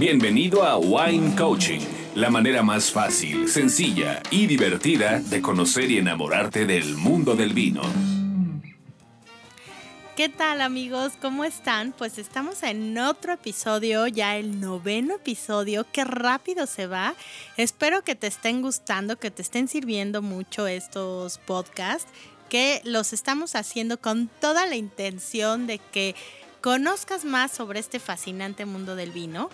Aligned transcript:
Bienvenido 0.00 0.62
a 0.62 0.78
Wine 0.78 1.36
Coaching, 1.36 1.80
la 2.14 2.30
manera 2.30 2.62
más 2.62 2.90
fácil, 2.90 3.46
sencilla 3.50 4.22
y 4.30 4.46
divertida 4.46 5.20
de 5.20 5.42
conocer 5.42 5.90
y 5.90 5.98
enamorarte 5.98 6.64
del 6.64 6.96
mundo 6.96 7.36
del 7.36 7.52
vino. 7.52 7.82
¿Qué 10.16 10.30
tal 10.30 10.62
amigos? 10.62 11.12
¿Cómo 11.20 11.44
están? 11.44 11.92
Pues 11.92 12.16
estamos 12.16 12.62
en 12.62 12.96
otro 12.96 13.34
episodio, 13.34 14.06
ya 14.06 14.38
el 14.38 14.58
noveno 14.58 15.16
episodio. 15.16 15.84
Qué 15.92 16.04
rápido 16.04 16.66
se 16.66 16.86
va. 16.86 17.14
Espero 17.58 18.02
que 18.02 18.14
te 18.14 18.26
estén 18.26 18.62
gustando, 18.62 19.18
que 19.18 19.30
te 19.30 19.42
estén 19.42 19.68
sirviendo 19.68 20.22
mucho 20.22 20.66
estos 20.66 21.36
podcasts, 21.36 22.10
que 22.48 22.80
los 22.84 23.12
estamos 23.12 23.54
haciendo 23.54 24.00
con 24.00 24.30
toda 24.40 24.64
la 24.64 24.76
intención 24.76 25.66
de 25.66 25.78
que 25.78 26.14
conozcas 26.62 27.24
más 27.24 27.50
sobre 27.50 27.80
este 27.80 27.98
fascinante 27.98 28.64
mundo 28.64 28.96
del 28.96 29.10
vino. 29.10 29.50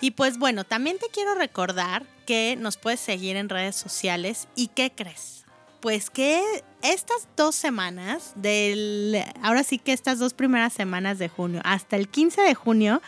Y 0.00 0.12
pues 0.12 0.38
bueno, 0.38 0.64
también 0.64 0.98
te 0.98 1.08
quiero 1.08 1.34
recordar 1.34 2.04
que 2.26 2.56
nos 2.58 2.76
puedes 2.76 3.00
seguir 3.00 3.36
en 3.36 3.48
redes 3.48 3.76
sociales. 3.76 4.48
¿Y 4.56 4.68
qué 4.68 4.90
crees? 4.90 5.40
pues 5.80 6.10
que 6.10 6.42
estas 6.82 7.26
dos 7.36 7.54
semanas, 7.54 8.34
ahora 9.42 9.64
sí 9.64 9.78
que 9.78 9.92
estas 9.92 10.18
dos 10.18 10.34
primeras 10.34 10.72
semanas 10.72 11.18
de 11.18 11.28
junio 11.28 11.60
hasta 11.64 11.96
el 11.96 12.08
15 12.08 12.42
de 12.42 12.54
junio, 12.54 13.02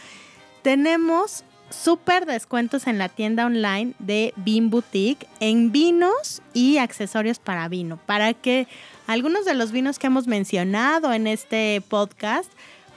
tenemos 0.62 1.45
súper 1.70 2.27
descuentos 2.27 2.87
en 2.87 2.98
la 2.98 3.09
tienda 3.09 3.46
online 3.46 3.95
de 3.98 4.34
Bean 4.37 4.68
Boutique 4.68 5.27
en 5.40 5.73
vinos 5.73 6.43
y 6.52 6.79
accesorios 6.79 7.38
para 7.38 7.68
vino, 7.68 7.98
para 8.04 8.34
que 8.34 8.66
algunos 9.06 9.45
de 9.45 9.54
los 9.54 9.73
vinos 9.73 9.98
que 9.98 10.09
hemos 10.09 10.27
mencionado 10.27 11.12
en 11.12 11.27
este 11.27 11.82
podcast 11.88 12.51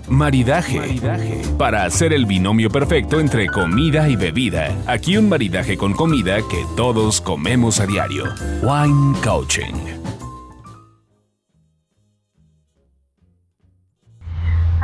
Maridaje. 0.07 0.79
maridaje. 0.79 1.41
Para 1.57 1.83
hacer 1.83 2.13
el 2.13 2.25
binomio 2.25 2.69
perfecto 2.69 3.19
entre 3.19 3.47
comida 3.47 4.07
y 4.07 4.15
bebida. 4.15 4.73
Aquí 4.87 5.17
un 5.17 5.27
maridaje 5.27 5.75
con 5.75 5.93
comida 5.93 6.37
que 6.49 6.65
todos 6.77 7.19
comemos 7.19 7.81
a 7.81 7.87
diario. 7.87 8.23
Wine 8.61 9.17
Coaching. 9.21 10.16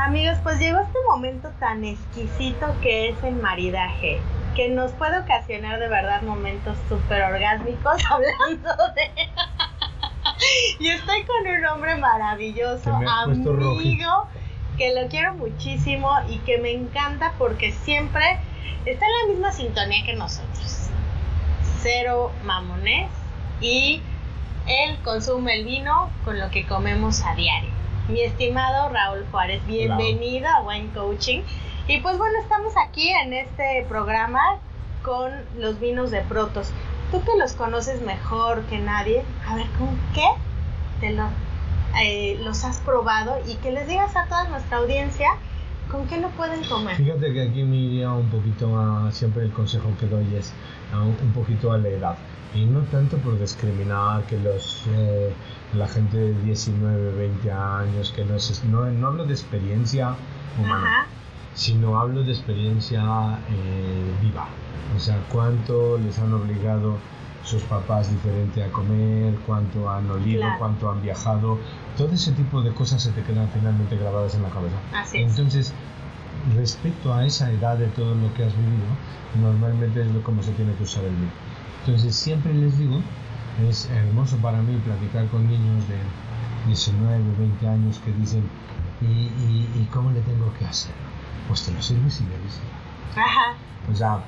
Amigos, 0.06 0.38
pues 0.44 0.60
llegó 0.60 0.82
este 0.82 0.98
momento 1.08 1.50
tan 1.62 1.86
exquisito 1.86 2.76
que 2.82 3.08
es 3.08 3.24
el 3.24 3.36
maridaje, 3.36 4.20
que 4.54 4.68
nos 4.68 4.92
puede 4.92 5.18
ocasionar 5.20 5.80
de 5.80 5.88
verdad 5.88 6.22
momentos 6.24 6.78
súper 6.90 7.24
orgásmicos 7.24 8.04
hablando 8.10 8.70
de... 8.96 9.30
y 10.80 10.90
estoy 10.90 11.24
con 11.24 11.48
un 11.48 11.66
hombre 11.68 11.96
maravilloso, 11.96 12.92
amigo, 12.94 14.28
que 14.78 14.94
lo 14.94 15.08
quiero 15.08 15.36
muchísimo 15.36 16.12
y 16.28 16.40
que 16.40 16.58
me 16.58 16.72
encanta 16.72 17.32
porque 17.38 17.72
siempre 17.72 18.40
está 18.84 19.06
en 19.06 19.12
la 19.22 19.34
misma 19.34 19.54
sintonía 19.54 20.04
que 20.04 20.16
nosotros. 20.16 20.90
Cero 21.80 22.34
mamones 22.44 23.10
y 23.62 24.02
él 24.68 24.98
consume 25.06 25.60
el 25.60 25.64
vino 25.64 26.10
con 26.26 26.42
lo 26.42 26.50
que 26.50 26.68
comemos 26.68 27.24
a 27.24 27.36
diario 27.36 27.73
mi 28.08 28.22
estimado 28.22 28.90
Raúl 28.90 29.26
Juárez. 29.32 29.66
Bienvenido 29.66 30.48
a 30.48 30.62
Wine 30.62 30.90
Coaching. 30.94 31.42
Y 31.88 32.00
pues 32.02 32.18
bueno, 32.18 32.40
estamos 32.42 32.74
aquí 32.78 33.10
en 33.10 33.34
este 33.34 33.86
programa 33.88 34.40
con 35.04 35.32
los 35.58 35.80
vinos 35.80 36.12
de 36.12 36.22
Protos. 36.22 36.72
Tú 37.12 37.22
que 37.24 37.38
los 37.38 37.54
conoces 37.54 38.02
mejor 38.02 38.64
que 38.64 38.80
nadie, 38.80 39.24
a 39.48 39.56
ver, 39.56 39.68
¿con 39.78 39.98
qué 40.14 40.28
te 41.00 41.16
eh, 42.02 42.40
los 42.44 42.64
has 42.64 42.80
probado? 42.80 43.38
Y 43.48 43.56
que 43.56 43.72
les 43.72 43.88
digas 43.88 44.16
a 44.16 44.26
toda 44.26 44.48
nuestra 44.50 44.78
audiencia 44.78 45.30
¿Con 45.94 46.08
qué 46.08 46.20
lo 46.20 46.30
pueden 46.30 46.64
comer? 46.64 46.96
Fíjate 46.96 47.32
que 47.34 47.42
aquí 47.44 47.64
me 47.64 47.76
iría 47.76 48.12
un 48.12 48.28
poquito 48.28 48.80
a, 48.80 49.12
siempre 49.12 49.44
el 49.44 49.52
consejo 49.52 49.90
que 50.00 50.08
doy 50.08 50.26
es 50.36 50.52
un, 50.92 51.32
poquito 51.34 51.72
a 51.72 51.78
la 51.78 51.90
edad. 51.90 52.16
Y 52.56 52.66
no 52.66 52.82
tanto 52.82 53.18
por 53.18 53.40
discriminar 53.40 54.24
que 54.24 54.38
los, 54.40 54.84
eh, 54.90 55.34
la 55.74 55.88
gente 55.88 56.18
de 56.18 56.34
19, 56.44 57.12
20 57.14 57.52
años, 57.52 58.12
que 58.16 58.24
no, 58.26 58.36
es, 58.36 58.64
no, 58.66 58.86
no 58.86 59.08
hablo 59.08 59.26
de 59.26 59.34
experiencia 59.34 60.16
humana, 60.60 61.08
sino 61.56 62.00
hablo 62.00 62.24
de 62.24 62.32
experiencia 62.32 63.40
eh, 63.50 64.14
viva. 64.22 64.48
O 64.96 65.00
sea, 65.00 65.18
cuánto 65.32 65.98
les 65.98 66.20
han 66.20 66.34
obligado 66.34 66.98
sus 67.44 67.62
papás 67.64 68.10
diferente 68.10 68.64
a 68.64 68.70
comer, 68.72 69.36
cuánto 69.46 69.90
han 69.90 70.10
olido, 70.10 70.46
cuánto 70.60 70.90
han 70.90 71.02
viajado, 71.02 71.58
todo 71.98 72.14
ese 72.14 72.32
tipo 72.32 72.62
de 72.62 72.72
cosas 72.72 73.04
se 73.04 73.12
te 73.12 73.22
quedan 73.24 73.50
finalmente 73.54 73.98
grabadas 73.98 74.36
en 74.36 74.44
la 74.44 74.50
cabeza. 74.50 74.76
Así 74.94 75.18
Entonces, 75.18 75.74
respecto 76.56 77.14
a 77.14 77.26
esa 77.26 77.52
edad 77.52 77.78
de 77.78 77.88
todo 77.88 78.16
lo 78.16 78.34
que 78.34 78.46
has 78.46 78.56
vivido, 78.56 78.86
normalmente 79.42 80.02
es 80.02 80.08
como 80.24 80.42
se 80.42 80.52
tiene 80.52 80.74
que 80.76 80.84
usar 80.84 81.04
el 81.04 81.16
vino. 81.16 81.32
Entonces, 81.86 82.16
siempre 82.16 82.54
les 82.54 82.78
digo, 82.78 83.02
es 83.68 83.90
hermoso 83.90 84.38
para 84.38 84.62
mí 84.62 84.80
platicar 84.86 85.28
con 85.28 85.48
niños 85.48 85.86
de 85.90 85.98
19, 86.68 87.22
20 87.38 87.68
años 87.68 88.00
que 88.06 88.12
dicen, 88.14 88.44
¿y, 89.02 89.84
cómo 89.92 90.12
le 90.12 90.22
tengo 90.22 90.54
que 90.58 90.66
hacer? 90.66 90.94
Pues 91.48 91.64
te 91.64 91.72
lo 91.74 91.82
sirves 91.82 92.22
y 92.22 92.24
bebes. 92.24 92.62
Ajá. 93.18 93.56
O 93.92 93.96
sea, 93.96 94.24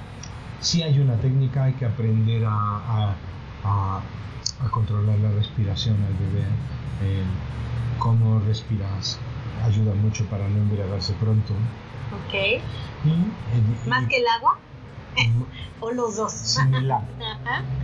sí 0.60 0.84
hay 0.84 1.00
una 1.00 1.16
técnica, 1.16 1.64
hay 1.64 1.74
que 1.74 1.86
aprender 1.86 2.44
a, 2.46 3.16
a, 3.64 4.02
controlar 4.70 5.18
la 5.20 5.32
respiración 5.32 5.96
al. 5.96 7.08
Eh, 7.08 7.24
cómo 8.00 8.40
respiras 8.40 9.18
ayuda 9.64 9.94
mucho 9.96 10.26
para 10.26 10.48
no 10.48 10.58
embriagarse 10.58 11.14
pronto. 11.14 11.54
Ok. 12.12 12.62
¿Más 13.88 14.08
que 14.08 14.18
el 14.18 14.28
agua? 14.28 14.60
¿O 15.80 15.92
los 15.92 16.16
dos? 16.16 16.32
Similar. 16.32 17.02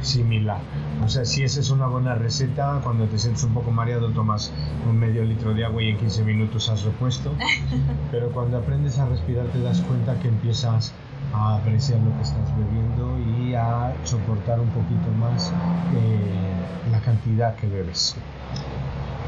Similar. 0.02 0.60
O 1.04 1.10
sea, 1.10 1.26
si 1.26 1.44
esa 1.44 1.60
es 1.60 1.70
una 1.70 1.88
buena 1.88 2.16
receta, 2.16 2.80
cuando 2.84 3.06
te 3.06 3.18
sientes 3.18 3.44
un 3.44 3.54
poco 3.54 3.72
mareado 3.72 4.10
tomas 4.10 4.52
un 4.88 4.98
medio 4.98 5.24
litro 5.24 5.54
de 5.54 5.66
agua 5.66 5.82
y 5.84 5.90
en 5.90 5.98
15 5.98 6.24
minutos 6.24 6.70
has 6.70 6.84
repuesto. 6.84 7.32
Pero 8.12 8.30
cuando 8.32 8.58
aprendes 8.58 8.98
a 9.00 9.06
respirar 9.06 9.46
te 9.48 9.62
das 9.62 9.82
cuenta 9.82 10.18
que 10.20 10.28
empiezas 10.28 10.94
a 11.34 11.56
apreciar 11.56 12.00
lo 12.00 12.16
que 12.18 12.22
estás 12.24 12.58
bebiendo 12.58 13.18
y 13.40 13.54
a 13.54 13.94
soportar 14.04 14.60
un 14.60 14.70
poquito 14.70 15.12
más 15.20 15.52
eh, 15.96 16.92
la 16.92 17.00
cantidad 17.02 17.56
que 17.56 17.68
bebes. 17.68 18.16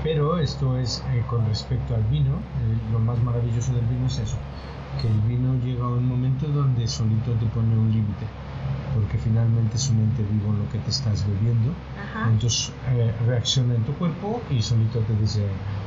Pero 0.04 0.38
esto 0.38 0.78
es 0.78 1.04
eh, 1.14 1.24
con 1.30 1.46
respecto 1.48 1.96
al 1.96 2.04
vino, 2.04 2.34
eh, 2.34 2.78
lo 2.92 3.00
más 3.00 3.18
maravilloso 3.24 3.74
del 3.74 3.86
vino 3.86 4.06
es 4.08 4.20
eso, 4.20 4.38
que 5.02 5.08
el 5.08 5.20
vino 5.22 5.56
llega 5.64 5.86
a 5.86 5.90
un 5.90 6.08
momento 6.08 6.48
donde 6.48 6.88
solito 6.88 7.32
te 7.34 7.46
pone 7.48 7.76
un 7.76 7.92
límite 7.92 8.26
porque 8.94 9.18
finalmente 9.18 9.76
es 9.76 9.90
un 9.90 10.00
ente 10.00 10.24
vivo 10.24 10.54
lo 10.54 10.70
que 10.70 10.78
te 10.80 10.90
estás 10.90 11.26
bebiendo. 11.28 11.74
Entonces 12.30 12.72
eh, 12.92 13.12
reacciona 13.26 13.76
en 13.76 13.84
tu 13.84 13.94
cuerpo 13.94 14.42
y 14.50 14.62
solito 14.62 15.00
te 15.00 15.16
dice, 15.16 15.46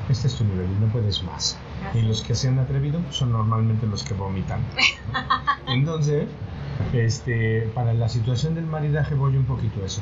este 0.08 0.26
es 0.26 0.34
tu 0.34 0.44
nivel 0.44 0.68
no 0.80 0.86
puedes 0.88 1.22
más. 1.22 1.56
Y 1.94 2.02
los 2.02 2.22
que 2.22 2.34
se 2.34 2.48
han 2.48 2.58
atrevido 2.58 3.00
son 3.10 3.32
normalmente 3.32 3.86
los 3.86 4.02
que 4.02 4.14
vomitan. 4.14 4.60
Entonces, 5.66 6.26
este, 6.92 7.70
para 7.74 7.94
la 7.94 8.08
situación 8.08 8.54
del 8.54 8.66
maridaje 8.66 9.14
voy 9.14 9.36
un 9.36 9.44
poquito 9.44 9.82
a 9.82 9.86
eso. 9.86 10.00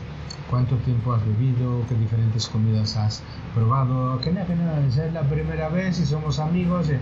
¿Cuánto 0.50 0.76
tiempo 0.76 1.12
has 1.12 1.24
bebido? 1.24 1.84
¿Qué 1.88 1.94
diferentes 1.94 2.46
comidas 2.48 2.96
has 2.96 3.22
probado? 3.54 4.20
Que 4.20 4.30
nada, 4.32 4.46
que 4.46 4.54
nada, 4.54 4.86
es 4.86 5.12
la 5.12 5.22
primera 5.22 5.68
vez 5.68 5.98
y 5.98 6.06
somos 6.06 6.38
amigos. 6.38 6.90
Eh, 6.90 7.00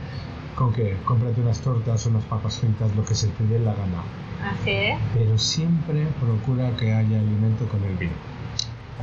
con 0.54 0.72
que 0.72 0.96
cómprate 1.04 1.40
unas 1.40 1.60
tortas, 1.60 2.06
unas 2.06 2.24
papas 2.24 2.58
fritas, 2.58 2.94
lo 2.94 3.04
que 3.04 3.14
se 3.14 3.28
te 3.28 3.44
dé 3.46 3.58
la 3.58 3.72
gana. 3.74 4.02
Así 4.44 4.92
Pero 5.14 5.38
siempre 5.38 6.06
procura 6.20 6.76
que 6.76 6.92
haya 6.92 7.18
alimento 7.18 7.66
con 7.68 7.82
el 7.84 7.96
vino. 7.96 8.12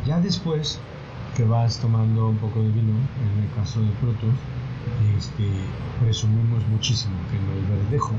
Ya 0.05 0.19
después 0.19 0.79
que 1.35 1.43
vas 1.43 1.79
tomando 1.79 2.29
un 2.29 2.37
poco 2.37 2.61
de 2.61 2.69
vino, 2.69 2.93
en 2.93 3.43
el 3.43 3.49
caso 3.55 3.81
de 3.81 3.89
Protos, 4.01 4.35
este, 5.17 5.49
presumimos 6.01 6.65
muchísimo 6.67 7.15
que 7.31 7.37
en 7.37 7.43
el 7.57 7.65
verdejo, 7.77 8.11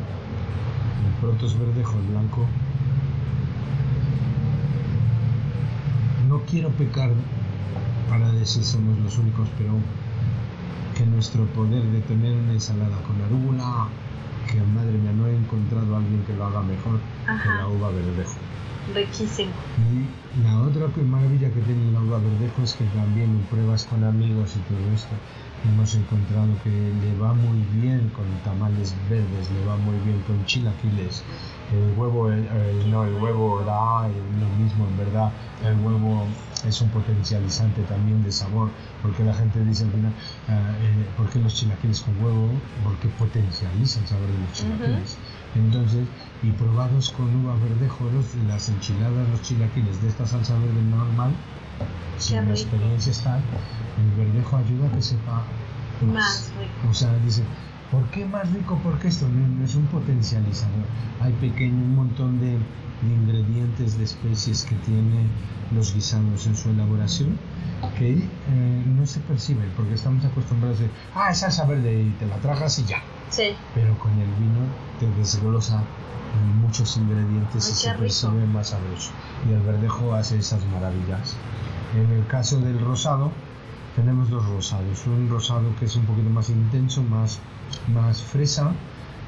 el 1.06 1.20
Protos 1.20 1.58
verdejo, 1.58 1.98
el 1.98 2.06
blanco, 2.06 2.46
no 6.28 6.40
quiero 6.48 6.70
pecar 6.70 7.10
para 8.08 8.30
decir 8.32 8.64
somos 8.64 8.98
los 9.00 9.18
únicos, 9.18 9.48
pero 9.58 9.72
que 10.96 11.06
nuestro 11.06 11.44
poder 11.46 11.82
de 11.82 12.00
tener 12.02 12.36
una 12.36 12.52
ensalada 12.52 12.96
con 13.02 13.20
arúgula, 13.22 13.88
que 14.50 14.60
madre 14.74 14.92
mía, 14.98 15.12
no 15.12 15.26
he 15.26 15.36
encontrado 15.36 15.94
a 15.94 15.98
alguien 15.98 16.22
que 16.24 16.34
lo 16.34 16.46
haga 16.46 16.62
mejor 16.62 16.98
que 17.26 17.48
la 17.48 17.68
uva 17.68 17.90
verdejo. 17.90 18.34
Riquísimo. 18.94 19.50
Y 19.92 20.42
la 20.42 20.60
otra 20.60 20.88
maravilla 21.04 21.50
que 21.50 21.60
tiene 21.60 21.92
la 21.92 22.00
uva 22.00 22.18
verdejo 22.18 22.62
es 22.62 22.74
que 22.74 22.84
también 22.86 23.46
pruebas 23.50 23.84
con 23.84 24.04
amigos 24.04 24.56
y 24.56 24.60
todo 24.72 24.94
esto, 24.94 25.14
hemos 25.64 25.94
encontrado 25.94 26.48
que 26.64 26.70
le 26.70 27.18
va 27.18 27.34
muy 27.34 27.58
bien 27.74 28.10
con 28.16 28.26
tamales 28.44 28.94
verdes, 29.08 29.50
le 29.50 29.64
va 29.66 29.76
muy 29.76 29.98
bien 29.98 30.20
con 30.26 30.44
chilaquiles. 30.46 31.22
El 31.72 31.98
huevo, 31.98 32.30
no, 32.88 33.04
el 33.04 33.14
huevo 33.14 33.62
da 33.64 34.08
lo 34.08 34.48
mismo, 34.62 34.86
en 34.86 34.96
verdad. 34.96 35.30
El 35.64 35.78
huevo 35.80 36.26
es 36.66 36.80
un 36.80 36.88
potencializante 36.88 37.82
también 37.82 38.22
de 38.24 38.32
sabor, 38.32 38.70
porque 39.02 39.22
la 39.24 39.34
gente 39.34 39.64
dice 39.64 39.84
al 39.84 39.90
final, 39.90 40.12
ah, 40.48 40.72
eh, 40.80 41.06
¿por 41.16 41.28
qué 41.30 41.38
los 41.38 41.54
chilaquiles 41.54 42.00
con 42.00 42.16
huevo? 42.22 42.50
Porque 42.82 43.08
potencializa 43.08 44.00
el 44.00 44.06
sabor 44.06 44.26
de 44.26 44.38
los 44.38 44.52
chilaquiles. 44.52 45.16
Entonces, 45.54 46.06
y 46.42 46.50
probados 46.52 47.10
con 47.10 47.34
uva 47.44 47.54
verdejo, 47.56 48.08
las 48.48 48.68
enchiladas, 48.68 49.28
los 49.28 49.42
chilaquiles 49.42 50.00
de 50.02 50.08
esta 50.08 50.26
salsa 50.26 50.54
verde 50.54 50.82
normal, 50.82 51.32
si 52.18 52.34
la 52.34 52.50
experiencia 52.50 53.12
está, 53.12 53.36
el 53.36 54.24
verdejo 54.24 54.56
ayuda 54.56 54.88
a 54.88 54.92
que 54.92 55.02
sepa 55.02 55.42
más, 56.06 56.52
rico. 56.58 56.90
O 56.90 56.94
sea, 56.94 57.12
dice, 57.24 57.42
¿por 57.90 58.04
qué 58.10 58.24
más 58.26 58.50
rico? 58.52 58.78
Porque 58.82 59.08
esto 59.08 59.26
no, 59.28 59.64
es 59.64 59.74
un 59.74 59.86
potencializador. 59.86 60.84
Hay 61.20 61.32
pequeño 61.34 61.76
un 61.76 61.96
montón 61.96 62.40
de, 62.40 62.58
ingredientes, 63.02 63.96
de 63.96 64.04
especies 64.04 64.64
que 64.64 64.74
tienen 64.76 65.28
los 65.74 65.94
guisados 65.94 66.46
en 66.46 66.56
su 66.56 66.70
elaboración 66.70 67.38
que 67.96 68.12
eh, 68.12 68.84
no 68.86 69.06
se 69.06 69.20
perciben 69.20 69.70
porque 69.74 69.94
estamos 69.94 70.22
acostumbrados 70.24 70.78
a 70.80 70.82
decir, 70.82 70.96
ah, 71.14 71.30
es 71.30 71.38
salsa 71.38 71.64
verde 71.64 72.02
y 72.02 72.10
te 72.18 72.26
la 72.26 72.36
tragas 72.36 72.78
y 72.78 72.84
ya. 72.84 73.02
Sí. 73.30 73.54
Pero 73.74 73.96
con 73.98 74.12
el 74.12 74.28
vino 74.34 74.60
te 74.98 75.06
desglosa 75.18 75.82
muchos 76.60 76.96
ingredientes 76.96 77.68
y 77.68 77.72
se 77.72 77.90
percibe 77.94 78.46
más 78.46 78.68
sabroso. 78.68 79.10
Y 79.48 79.52
el 79.52 79.60
verdejo 79.60 80.14
hace 80.14 80.38
esas 80.38 80.64
maravillas. 80.66 81.36
En 81.96 82.10
el 82.12 82.26
caso 82.26 82.60
del 82.60 82.80
rosado, 82.80 83.32
tenemos 83.96 84.30
dos 84.30 84.46
rosados. 84.48 85.06
Un 85.06 85.28
rosado 85.28 85.74
que 85.78 85.86
es 85.86 85.96
un 85.96 86.04
poquito 86.04 86.30
más 86.30 86.48
intenso, 86.50 87.02
más, 87.02 87.38
más 87.92 88.22
fresa, 88.22 88.72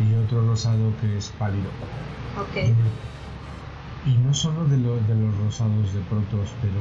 y 0.00 0.14
otro 0.14 0.46
rosado 0.46 0.92
que 1.00 1.16
es 1.16 1.28
pálido. 1.38 1.68
Okay. 2.50 2.74
Y, 4.06 4.16
no 4.18 4.34
solo 4.34 4.64
de, 4.64 4.76
de 4.76 5.14
los 5.14 5.36
rosados 5.38 5.92
de 5.92 6.00
protos, 6.02 6.48
pero 6.60 6.80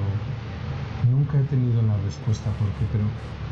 nunca 1.11 1.39
he 1.39 1.43
tenido 1.43 1.81
la 1.81 1.97
respuesta 1.97 2.49
por 2.51 2.67
qué, 2.69 2.85
pero 2.91 3.03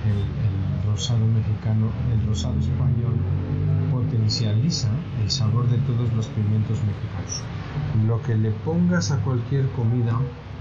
el, 0.06 0.18
el, 0.18 0.92
rosado 0.92 1.26
mexicano, 1.26 1.92
el 2.14 2.28
rosado 2.28 2.60
español 2.60 3.14
potencializa 3.92 4.90
el 5.22 5.30
sabor 5.30 5.68
de 5.70 5.78
todos 5.80 6.12
los 6.14 6.28
pimientos 6.28 6.80
mexicanos. 6.84 7.44
Lo 8.08 8.22
que 8.24 8.36
le 8.36 8.52
pongas 8.52 9.12
a 9.12 9.18
cualquier 9.18 9.68
comida 9.72 10.14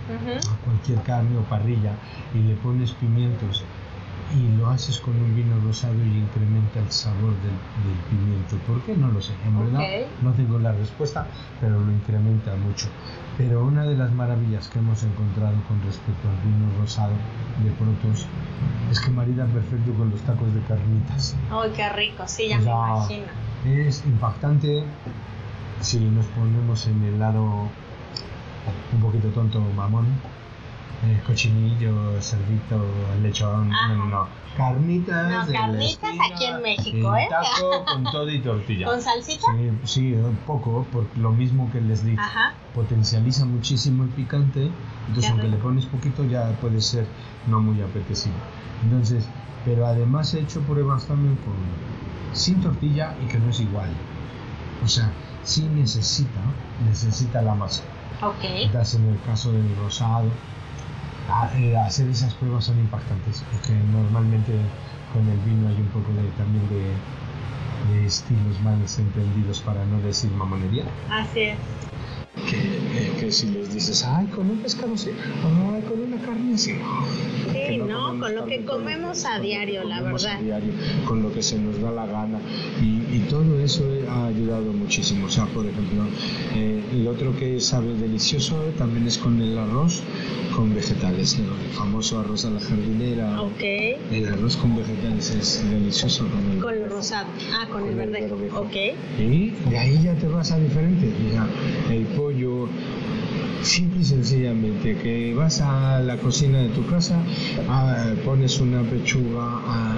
a 0.08 0.64
cualquier 0.64 1.02
carne 1.02 1.36
o 1.36 1.42
parrilla 1.42 1.92
y 2.34 2.38
le 2.38 2.54
pones 2.56 2.92
pimientos 2.92 3.64
y 4.34 4.58
lo 4.58 4.68
haces 4.68 4.98
con 5.00 5.14
un 5.16 5.34
vino 5.34 5.58
rosado 5.64 5.94
y 5.94 6.18
incrementa 6.18 6.80
el 6.80 6.90
sabor 6.90 7.32
del, 7.40 7.56
pimiento. 8.10 8.56
¿Por 8.66 8.80
qué? 8.82 8.96
No 8.96 9.08
lo 9.08 9.20
sé. 9.20 9.32
En 9.46 9.58
verdad 9.58 9.80
no 10.22 10.32
tengo 10.32 10.58
la 10.58 10.72
respuesta, 10.72 11.26
pero 11.60 11.80
lo 11.80 11.90
incrementa 11.90 12.54
mucho. 12.56 12.88
Pero 13.38 13.64
una 13.64 13.84
de 13.84 13.96
las 13.96 14.12
maravillas 14.12 14.66
que 14.68 14.80
hemos 14.80 15.04
encontrado 15.04 15.54
con 15.68 15.80
respecto 15.82 16.28
al 16.28 16.36
vino 16.44 16.66
rosado 16.80 17.12
de 17.62 17.70
Protos 17.70 18.26
es 18.90 19.00
que 19.00 19.10
marida 19.10 19.46
perfecto 19.46 19.94
con 19.94 20.10
los 20.10 20.20
tacos 20.22 20.52
de 20.52 20.60
carnitas. 20.62 21.36
¡Ay, 21.48 21.70
qué 21.76 21.88
rico! 21.88 22.24
Sí, 22.26 22.48
ya 22.48 22.58
me 22.58 22.64
imagino. 22.64 23.26
Es 23.64 24.04
impactante 24.04 24.82
si 25.80 26.00
nos 26.00 26.26
ponemos 26.26 26.84
en 26.88 27.04
el 27.04 27.20
lado 27.20 27.68
un 28.92 29.00
poquito 29.00 29.28
tonto 29.28 29.60
mamón. 29.60 30.06
Eh, 31.04 31.22
cochinillo, 31.24 32.20
cerdito, 32.20 32.84
lechón, 33.22 33.70
no, 33.70 34.06
no, 34.06 34.28
Carnitas. 34.56 35.46
No, 35.46 35.52
carnitas 35.52 36.10
aquí 36.32 36.44
en 36.44 36.60
México, 36.60 37.14
¿eh? 37.14 37.28
Taco 37.30 37.84
con 37.84 38.02
todo 38.04 38.28
y 38.28 38.40
tortilla. 38.40 38.86
¿Con 38.86 39.00
salsita? 39.00 39.46
Sí, 39.56 39.70
sí, 39.84 40.12
un 40.14 40.36
poco, 40.38 40.84
por 40.90 41.06
lo 41.16 41.30
mismo 41.30 41.70
que 41.70 41.80
les 41.80 42.04
dije. 42.04 42.20
Potencializa 42.74 43.44
muchísimo 43.44 44.02
el 44.02 44.08
picante, 44.10 44.70
entonces 45.06 45.30
aunque 45.30 45.46
le 45.46 45.56
pones 45.58 45.86
poquito 45.86 46.24
ya 46.24 46.50
puede 46.60 46.80
ser 46.80 47.06
no 47.46 47.60
muy 47.60 47.80
apetecible. 47.80 48.40
Entonces, 48.82 49.24
pero 49.64 49.86
además 49.86 50.34
he 50.34 50.40
hecho 50.40 50.60
pruebas 50.62 51.06
también 51.06 51.36
con 51.36 51.54
sin 52.32 52.60
tortilla 52.60 53.14
y 53.24 53.28
que 53.28 53.38
no 53.38 53.50
es 53.50 53.60
igual. 53.60 53.88
O 54.84 54.88
sea, 54.88 55.12
sí 55.44 55.62
necesita, 55.72 56.40
necesita 56.84 57.40
la 57.42 57.54
masa. 57.54 57.84
Okay. 58.20 58.64
en 58.64 59.08
el 59.08 59.20
caso 59.24 59.52
del 59.52 59.76
rosado. 59.76 60.28
Eh, 61.56 61.76
hacer 61.76 62.08
esas 62.08 62.32
pruebas 62.34 62.64
son 62.64 62.78
impactantes, 62.78 63.44
porque 63.52 63.74
normalmente 63.92 64.52
con 65.12 65.28
el 65.28 65.38
vino 65.40 65.68
hay 65.68 65.76
un 65.76 65.88
poco 65.88 66.10
de, 66.12 66.26
también 66.38 66.66
de, 66.70 67.94
de 67.94 68.06
estilos 68.06 68.58
mal 68.64 68.74
entendidos 68.98 69.60
para 69.60 69.84
no 69.86 70.00
decir 70.00 70.30
mamonería. 70.32 70.84
Así 71.10 71.40
es 71.40 71.58
que, 73.18 73.32
si 73.32 73.48
les 73.48 73.72
dices, 73.72 74.04
ay, 74.04 74.26
con 74.26 74.50
un 74.50 74.58
pescado 74.58 74.96
sí, 74.96 75.10
ay, 75.10 75.82
con 75.82 76.00
una 76.00 76.16
carne 76.24 76.56
sí. 76.56 76.74
Sí, 77.52 77.78
no, 77.78 78.18
con 78.18 78.34
lo 78.34 78.46
que 78.46 78.64
comemos 78.64 79.24
a 79.24 79.38
diario, 79.40 79.84
la 79.84 80.00
verdad. 80.00 80.38
con 81.06 81.22
lo 81.22 81.32
que 81.32 81.42
se 81.42 81.58
nos 81.58 81.80
da 81.80 81.90
la 81.90 82.06
gana. 82.06 82.38
Y, 82.82 82.98
todo 83.28 83.60
eso 83.60 83.84
ha 84.08 84.26
ayudado 84.26 84.72
muchísimo. 84.72 85.26
O 85.26 85.30
sea, 85.30 85.44
por 85.46 85.66
ejemplo, 85.66 86.04
eh, 86.54 86.82
el 86.92 87.06
otro 87.06 87.36
que 87.36 87.60
sabe 87.60 87.92
delicioso 87.94 88.56
también 88.78 89.06
es 89.06 89.18
con 89.18 89.42
el 89.42 89.58
arroz 89.58 90.02
con 90.58 90.74
vegetales, 90.74 91.38
el 91.38 91.46
famoso 91.72 92.18
arroz 92.18 92.44
a 92.44 92.50
la 92.50 92.58
jardinera. 92.58 93.40
Ok. 93.42 93.62
El 94.10 94.26
arroz 94.26 94.56
con 94.56 94.76
vegetales 94.76 95.30
es 95.30 95.70
delicioso 95.70 96.26
con 96.26 96.50
el, 96.50 96.58
con 96.58 96.74
el 96.74 96.90
rosado. 96.90 97.28
Ah, 97.52 97.68
con, 97.70 97.88
el 97.88 97.94
verde. 97.94 98.28
Ok. 98.52 98.76
Y 99.20 99.50
de 99.70 99.78
ahí 99.78 100.00
ya 100.02 100.14
te 100.14 100.26
vas 100.26 100.50
a 100.50 100.58
diferente. 100.58 101.12
Mira, 101.22 101.46
el 101.90 102.06
pollo, 102.06 102.27
simple 103.62 104.00
y 104.00 104.04
sencillamente, 104.04 104.96
que 104.96 105.34
vas 105.34 105.60
a 105.60 106.00
la 106.00 106.16
cocina 106.16 106.58
de 106.58 106.68
tu 106.68 106.86
casa, 106.86 107.18
ah, 107.68 108.12
pones 108.24 108.60
una 108.60 108.82
pechuga 108.82 109.42
a, 109.42 109.97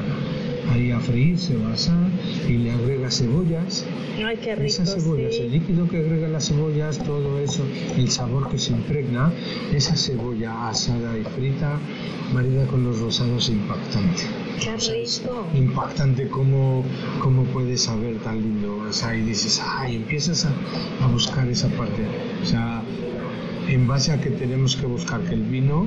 ahí 0.71 0.91
a 0.91 1.01
freírse 1.01 1.57
o 1.57 1.67
a 1.67 1.73
asar 1.73 2.09
y 2.49 2.53
le 2.59 2.71
agrega 2.73 3.11
cebollas. 3.11 3.85
Ay, 4.25 4.37
qué 4.43 4.55
rico, 4.55 4.67
Esas 4.69 4.95
cebollas, 4.95 5.35
sí. 5.35 5.41
el 5.43 5.51
líquido 5.53 5.89
que 5.89 5.99
agrega 5.99 6.29
las 6.29 6.49
cebollas, 6.49 6.99
todo 6.99 7.39
eso, 7.41 7.63
el 7.97 8.11
sabor 8.11 8.49
que 8.51 8.59
se 8.59 8.73
impregna, 8.73 9.33
esa 9.73 9.97
cebolla 9.97 10.69
asada 10.69 11.17
y 11.19 11.25
frita, 11.25 11.79
marida 12.33 12.67
con 12.67 12.85
los 12.85 12.99
rosados, 13.01 13.49
impactante. 13.49 14.23
Qué 14.63 14.77
rico. 14.77 15.47
Impactante 15.55 16.29
cómo, 16.29 16.85
cómo 17.23 17.45
puede 17.45 17.77
saber 17.77 18.17
tan 18.19 18.43
lindo. 18.43 18.77
O 18.89 18.93
sea, 18.93 19.17
y 19.17 19.23
dices, 19.23 19.61
ay, 19.65 19.97
empiezas 19.97 20.45
a, 20.45 20.53
a 21.03 21.07
buscar 21.09 21.49
esa 21.49 21.69
parte. 21.69 22.03
O 22.43 22.45
sea, 22.47 22.83
en 23.69 23.87
base 23.87 24.13
a 24.13 24.21
que 24.21 24.31
tenemos 24.31 24.77
que 24.77 24.85
buscar 24.87 25.21
que 25.23 25.35
el 25.35 25.43
vino 25.43 25.87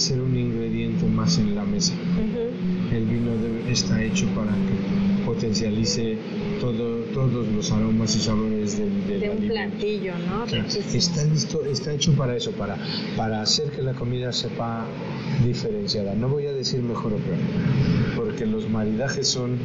ser 0.00 0.20
un 0.20 0.36
ingrediente 0.36 1.04
más 1.06 1.38
en 1.38 1.54
la 1.54 1.64
mesa. 1.64 1.92
Ujú. 1.92 2.94
El 2.94 3.04
vino 3.04 3.32
está 3.68 4.02
hecho 4.02 4.26
para 4.28 4.50
que 4.50 5.24
potencialice 5.24 6.16
todo, 6.60 7.04
todos 7.12 7.46
los 7.48 7.70
aromas 7.70 8.16
y 8.16 8.20
sabores 8.20 8.78
del, 8.78 9.06
del 9.06 9.20
De 9.20 9.30
un 9.30 9.48
platillo, 9.48 10.14
¿no? 10.26 10.44
Claro. 10.46 10.66
Está, 10.66 11.24
listo, 11.24 11.64
está 11.66 11.92
hecho 11.92 12.12
para 12.14 12.36
eso, 12.36 12.50
para, 12.52 12.76
para 13.16 13.42
hacer 13.42 13.70
que 13.70 13.82
la 13.82 13.92
comida 13.92 14.32
sepa 14.32 14.86
diferenciada. 15.44 16.14
No 16.14 16.28
voy 16.28 16.46
a 16.46 16.52
decir 16.52 16.82
mejor 16.82 17.12
o 17.12 17.16
peor, 17.16 17.38
porque 18.16 18.46
los 18.46 18.68
maridajes 18.68 19.28
son 19.28 19.58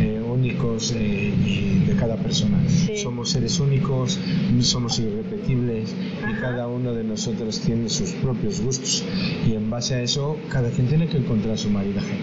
eh, 0.00 0.22
únicos 0.24 0.92
eh, 0.92 1.34
y 1.44 1.71
cada 2.02 2.16
persona. 2.16 2.68
Sí. 2.68 2.96
Somos 2.96 3.30
seres 3.30 3.60
únicos, 3.60 4.18
somos 4.60 4.98
irrepetibles 4.98 5.94
y 6.20 6.32
Ajá. 6.32 6.40
cada 6.40 6.66
uno 6.66 6.94
de 6.94 7.04
nosotros 7.04 7.60
tiene 7.60 7.88
sus 7.88 8.10
propios 8.14 8.60
gustos. 8.60 9.04
Y 9.46 9.54
en 9.54 9.70
base 9.70 9.94
a 9.94 10.02
eso, 10.02 10.36
cada 10.48 10.68
quien 10.70 10.88
tiene 10.88 11.06
que 11.06 11.18
encontrar 11.18 11.56
su 11.58 11.70
maridaje. 11.70 12.16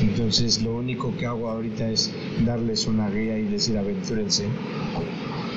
Entonces, 0.00 0.62
lo 0.62 0.76
único 0.76 1.16
que 1.16 1.26
hago 1.26 1.50
ahorita 1.50 1.90
es 1.90 2.12
darles 2.44 2.86
una 2.86 3.10
guía 3.10 3.36
y 3.36 3.42
decir 3.46 3.76
aventúrense 3.76 4.44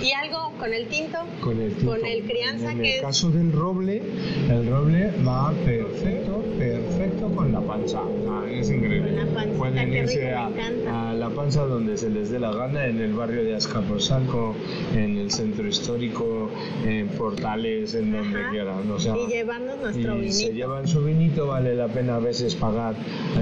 ¿Y 0.02 0.12
algo 0.12 0.52
con 0.60 0.74
el 0.74 0.88
tinto? 0.88 1.18
con 1.42 1.60
el 1.62 1.74
tinto. 1.74 1.92
Con 1.92 2.06
el 2.06 2.24
crianza 2.24 2.72
en 2.72 2.80
que 2.82 2.90
el 2.92 2.96
es- 2.98 3.02
caso 3.02 3.30
del 3.30 3.52
roble, 3.52 4.02
el 4.50 4.68
roble 4.70 5.12
va 5.28 5.52
perfecto, 5.66 6.44
perfecto 6.58 7.28
con 7.36 7.52
la 7.52 7.62
panza. 7.62 8.02
Sea, 8.24 8.60
es 8.60 8.70
increíble. 8.70 9.10
Con 9.14 9.26
la 9.26 9.34
pancita, 9.34 9.58
Pueden 9.58 9.94
irse 9.94 10.26
rico, 10.26 10.90
a, 10.90 11.10
a 11.10 11.14
la 11.14 11.30
panza 11.30 11.64
donde 11.66 11.98
se 11.98 12.10
les 12.10 12.30
dé 12.30 12.40
la 12.40 12.52
gana, 12.54 12.86
en 12.88 13.00
el 13.00 13.14
barrio 13.14 13.44
de 13.44 13.56
Azcapotzalco, 13.56 14.56
en 14.96 15.18
el 15.18 15.32
centro 15.32 15.68
histórico, 15.68 16.50
en 16.86 17.08
Portales, 17.10 17.94
en 17.94 18.12
donde 18.12 18.40
Ajá. 18.40 18.50
quieran. 18.52 18.92
O 18.92 19.00
sea, 19.00 19.16
y 19.18 19.28
llevarnos 19.28 19.78
nuestro 19.80 20.22
y 20.24 20.32
se 20.32 20.44
vinito. 20.50 20.56
llevan 20.58 20.88
su 20.88 21.04
vinito, 21.04 21.48
vale 21.48 21.76
la 21.76 21.88
pena 21.88 22.16
a 22.16 22.20
veces 22.20 22.56
pagar 22.56 22.96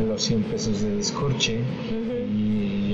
los 0.07 0.21
100 0.23 0.43
pesos 0.43 0.81
de 0.81 0.95
descorche 0.97 1.57
Ujú. 1.89 2.13
y, 2.13 2.26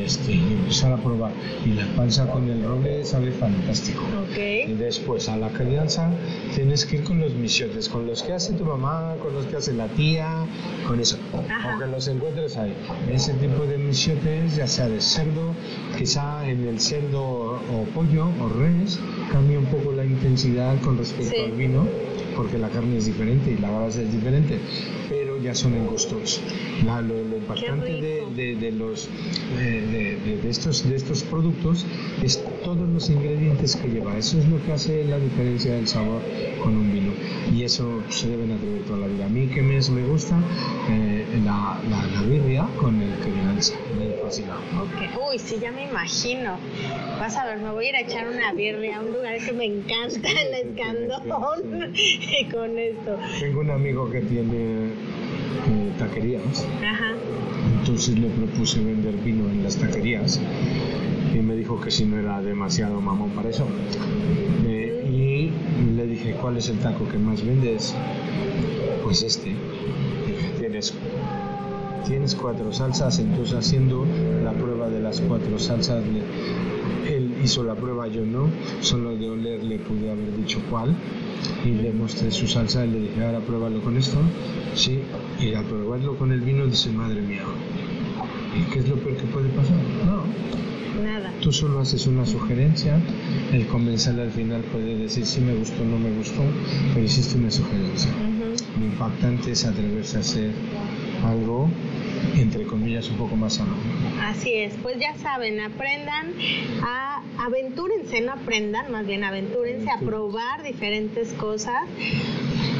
este, 0.04 0.34
y 0.34 0.54
empezar 0.54 0.94
a 0.94 0.98
probar. 0.98 1.32
Y 1.66 1.70
la 1.74 1.86
panza 1.96 2.28
con 2.28 2.50
el 2.50 2.64
roble 2.64 3.04
sabe 3.06 3.32
fantástico. 3.32 4.04
Y 4.36 4.72
Ok. 4.74 4.78
después 4.80 5.30
a 5.30 5.38
la 5.38 5.50
crianza 5.50 6.10
tienes 6.56 6.86
que 6.86 6.98
ir 6.98 7.04
con 7.04 7.20
los 7.20 7.34
misiotes, 7.34 7.90
con 7.90 8.06
los 8.08 8.24
que 8.24 8.34
hace 8.34 8.54
tu 8.54 8.66
mamá, 8.66 9.16
con 9.22 9.34
los 9.34 9.46
que 9.46 9.58
hace 9.58 9.74
la 9.74 9.88
tía, 9.88 10.46
con 10.88 11.00
eso. 11.00 11.18
Ajá. 11.50 11.72
Aunque 11.72 11.88
los 11.88 12.08
encuentres 12.08 12.58
ahí. 12.58 12.74
Ese 13.12 13.34
tipo 13.34 13.66
de 13.66 13.78
misiotes, 13.78 14.56
ya 14.56 14.68
sea 14.68 14.88
de 14.88 15.02
cerdo, 15.02 15.54
quizá 15.98 16.48
en 16.48 16.68
el 16.68 16.80
cerdo 16.80 17.22
o 17.24 17.86
pollo 17.94 18.28
o 18.42 18.50
res, 18.50 19.00
cambia 19.32 19.60
un 19.60 19.66
poco 19.66 19.83
intensidad 20.14 20.80
con 20.82 20.98
respecto 20.98 21.34
Sí. 21.36 21.42
al 21.42 21.52
vino, 21.52 21.88
porque 22.36 22.58
la 22.58 22.70
carne 22.70 22.98
es 22.98 23.06
diferente 23.06 23.52
y 23.52 23.58
la 23.62 23.70
grasa 23.72 24.02
es 24.02 24.12
diferente, 24.12 24.58
pero 25.10 25.40
ya 25.42 25.54
son 25.54 25.74
en 25.76 25.86
gustos. 25.88 26.42
La- 26.86 27.02
lo, 27.02 27.14
lo 27.24 27.38
impactante 27.38 27.92
de, 27.94 28.24
de- 28.36 28.56
de 28.56 28.72
los, 28.72 29.08
de, 29.58 29.82
de- 30.42 30.50
estos, 30.50 30.88
de 30.90 30.96
estos 30.96 31.24
productos 31.24 31.86
es 32.24 32.44
todos 32.64 32.88
los 32.90 33.10
ingredientes 33.10 33.76
que 33.76 33.88
lleva. 33.90 34.18
Eso 34.18 34.38
es 34.40 34.48
lo 34.48 34.64
que 34.64 34.72
hace 34.74 35.04
la 35.06 35.18
diferencia 35.20 35.74
del 35.74 35.88
sabor 35.88 36.22
con 36.64 36.76
un 36.76 36.92
vino. 36.92 37.12
Y 37.54 37.64
eso 37.64 38.02
se 38.10 38.30
deben 38.30 38.52
atrever 38.52 38.82
toda 38.84 39.00
la 39.00 39.08
vida. 39.08 39.26
A 39.26 39.30
mí 39.30 39.48
que 39.48 39.62
me, 39.62 39.80
me 39.80 40.04
gusta 40.08 40.38
eh, 40.90 41.26
la, 41.44 41.80
la, 41.90 42.06
la 42.08 42.22
birria 42.24 42.68
con 42.80 43.02
el 43.02 43.12
crianza. 43.20 43.74
Me 43.98 44.12
fascina. 44.22 44.56
Ok. 44.82 45.30
Uy, 45.32 45.40
sí, 45.40 45.58
ya 45.62 45.72
me 45.72 45.88
imagino. 45.90 46.58
Vas 47.20 47.36
a 47.38 47.46
ver, 47.46 47.60
me 47.60 47.72
voy 47.72 47.86
a 47.86 47.90
ir 47.90 47.96
a 47.96 48.02
echar 48.02 48.28
una 48.28 48.52
birria 48.54 48.98
a 48.98 49.02
un 49.02 49.12
lugar 49.14 49.38
que 49.40 49.54
me 49.54 49.66
encanta, 49.66 50.03
el 50.12 50.70
escandón, 50.70 51.94
con 52.52 52.78
esto. 52.78 53.18
Tengo 53.40 53.62
un 53.62 53.70
amigo 53.72 54.10
que 54.10 54.22
tiene 54.22 54.88
eh, 54.88 55.92
taquerías. 55.98 56.66
Ajá. 56.84 57.14
Entonces 57.80 58.18
le 58.18 58.28
propuse 58.30 58.84
vender 58.84 59.16
vino 59.16 59.50
en 59.50 59.64
las 59.64 59.78
taquerías 59.78 60.40
y 61.34 61.38
me 61.40 61.56
dijo 61.56 61.80
que 61.80 61.92
si 61.92 62.06
no 62.06 62.20
era 62.20 62.42
demasiado 62.42 63.00
mamón 63.02 63.32
para 63.32 63.50
eso. 63.50 63.68
Eh, 64.66 65.06
y 65.10 65.96
le 65.96 66.08
dije, 66.08 66.34
¿cuál 66.34 66.58
es 66.58 66.70
el 66.70 66.80
taco 66.80 67.08
que 67.08 67.18
más 67.18 67.46
vendes? 67.46 67.96
Pues 69.04 69.24
este. 69.24 69.56
Tienes, 70.60 70.94
tienes 72.06 72.36
cuatro 72.36 72.72
salsas, 72.72 73.20
entonces 73.20 73.56
haciendo 73.56 74.06
la 74.44 74.54
prueba 74.54 74.90
de 74.90 75.02
las 75.02 75.20
cuatro 75.20 75.60
salsas, 75.60 76.04
hizo 77.44 77.64
la 77.64 77.76
prueba, 77.76 78.08
yo 78.08 78.26
no, 78.26 78.50
solo 78.82 79.16
de 79.16 79.30
oler 79.30 79.64
le 79.64 79.78
pude 79.80 80.10
haber 80.10 80.36
dicho 80.36 80.60
cuál 80.70 80.96
y 81.66 81.70
le 81.70 81.92
mostré 81.92 82.32
su 82.32 82.48
salsa 82.48 82.86
y 82.86 82.92
le 82.92 83.00
dije, 83.02 83.24
ahora 83.24 83.40
pruébalo 83.40 83.82
con 83.82 83.98
esto, 83.98 84.18
sí, 84.76 85.00
y 85.40 85.54
al 85.54 85.66
probarlo 85.66 86.16
con 86.16 86.32
el 86.32 86.42
vino 86.42 86.66
dice, 86.66 86.90
madre 86.92 87.22
mía, 87.22 87.44
¿y 88.58 88.72
qué 88.72 88.80
es 88.80 88.90
lo 88.90 88.96
peor 88.96 89.18
que 89.18 89.26
puede 89.26 89.50
pasar? 89.50 89.78
No, 90.06 90.24
Nada. 91.04 91.34
Tú 91.42 91.52
solo 91.52 91.80
haces 91.80 92.06
una 92.06 92.26
sugerencia, 92.26 93.00
el 93.52 93.66
comensal 93.68 94.20
al 94.20 94.32
final 94.32 94.62
puede 94.62 94.96
decir 94.96 95.26
si 95.26 95.42
me 95.42 95.56
gustó 95.56 95.82
o 95.82 95.86
no 95.86 95.98
me 95.98 96.12
gustó, 96.12 96.44
pero 96.94 97.06
hiciste 97.06 97.38
una 97.38 97.50
sugerencia. 97.50 98.12
Lo 98.80 98.86
impactante 98.86 99.52
es 99.52 99.66
atreverse 99.66 100.18
a 100.18 100.20
hacer 100.20 100.52
algo, 101.24 101.70
entre 102.36 102.64
comillas, 102.66 103.10
un 103.10 103.18
poco 103.18 103.36
más 103.36 103.54
sano. 103.56 103.74
Así 104.22 104.54
es, 104.54 104.74
pues 104.82 104.98
ya 105.00 105.16
saben, 105.18 105.60
aprendan 105.60 106.34
a 106.82 107.22
aventúrense, 107.40 108.22
no 108.22 108.34
aprendan, 108.34 108.92
más 108.92 109.06
bien 109.06 109.24
aventúrense 109.24 109.90
a 109.90 110.00
probar 110.00 110.64
diferentes 110.64 111.34
cosas. 111.34 111.84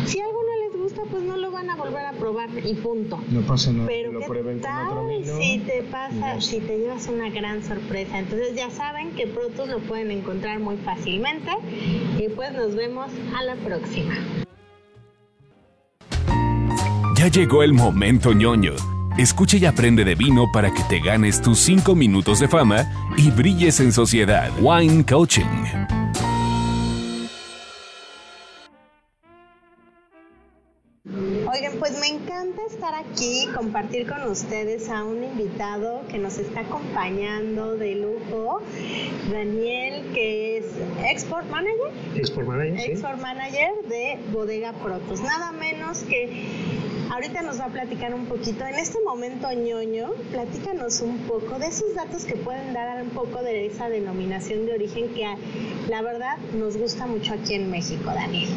Si 0.06 0.20
algo 0.20 0.40
no 0.44 0.66
les 0.68 0.82
gusta, 0.82 1.02
pues 1.10 1.24
no 1.24 1.38
lo 1.38 1.50
van 1.52 1.70
a 1.70 1.76
volver 1.76 2.06
a 2.06 2.12
probar 2.14 2.50
y 2.64 2.74
punto. 2.76 3.20
No 3.32 3.42
pasa 3.42 3.72
nada, 3.72 3.88
Pero 3.88 4.12
lo 4.12 4.20
¿qué 4.20 4.26
prueben 4.28 4.60
con 4.60 4.72
otro 4.88 4.96
tal 5.08 5.08
vino. 5.08 5.38
si 5.38 5.60
te 5.60 5.82
pasa, 5.84 6.42
si 6.42 6.60
te 6.60 6.78
llevas 6.78 7.08
una 7.08 7.30
gran 7.30 7.64
sorpresa? 7.64 8.20
Entonces 8.20 8.54
ya 8.56 8.70
saben 8.70 9.12
que 9.12 9.28
Protos 9.28 9.70
lo 9.70 9.80
pueden 9.80 10.12
encontrar 10.12 10.60
muy 10.60 10.76
fácilmente 10.78 11.52
y 12.20 12.28
pues 12.36 12.52
nos 12.54 12.76
vemos 12.76 13.10
a 13.36 13.44
la 13.44 13.56
próxima. 13.56 14.14
Ya 17.24 17.30
llegó 17.30 17.64
el 17.64 17.72
momento 17.72 18.34
ñoño. 18.34 18.74
Escucha 19.18 19.56
y 19.56 19.66
aprende 19.66 20.04
de 20.04 20.14
vino 20.14 20.52
para 20.52 20.74
que 20.74 20.84
te 20.90 21.00
ganes 21.00 21.42
tus 21.42 21.58
5 21.60 21.96
minutos 21.96 22.42
de 22.42 22.50
fama 22.50 22.86
y 23.16 23.32
brilles 23.32 23.80
en 23.80 23.94
sociedad. 23.94 24.52
Wine 24.60 25.06
Coaching. 25.06 25.46
Oigan, 31.50 31.74
pues 31.80 31.98
me 32.02 32.08
encanta 32.08 32.62
estar 32.68 32.94
aquí, 32.94 33.48
compartir 33.56 34.06
con 34.06 34.24
ustedes 34.24 34.90
a 34.90 35.06
un 35.06 35.24
invitado 35.24 36.06
que 36.10 36.18
nos 36.18 36.38
está 36.40 36.60
acompañando 36.62 37.78
de 37.78 37.96
lujo, 37.96 38.62
Daniel, 39.32 40.12
que 40.14 40.58
es 40.58 40.66
Export 41.10 41.50
Manager, 41.50 41.94
Export 42.16 42.48
Manager, 42.48 42.82
sí. 42.82 42.92
Export 42.92 43.22
Manager 43.22 43.72
de 43.88 44.20
Bodega 44.34 44.74
Protos. 44.74 45.22
Nada 45.22 45.54
menos 45.54 46.00
que 46.00 46.73
ahorita 47.14 47.44
nos 47.44 47.60
va 47.60 47.66
a 47.66 47.70
platicar 47.70 48.14
un 48.14 48.26
poquito. 48.26 48.66
En 48.66 48.76
este 48.76 48.98
momento 49.06 49.48
ñoño, 49.52 50.14
platícanos 50.32 51.02
un 51.02 51.20
poco 51.20 51.60
de 51.60 51.68
esos 51.68 51.94
datos 51.94 52.26
que 52.26 52.36
pueden 52.36 52.74
dar 52.74 53.02
un 53.04 53.12
poco 53.12 53.44
de 53.44 53.68
esa 53.68 53.88
denominación 53.88 54.66
de 54.66 54.74
origen 54.74 55.10
que 55.10 55.24
la 55.90 56.02
verdad 56.02 56.38
nos 56.58 56.76
gusta 56.76 57.06
mucho 57.06 57.34
aquí 57.36 57.54
en 57.54 57.70
México, 57.70 58.06
Daniel. 58.06 58.50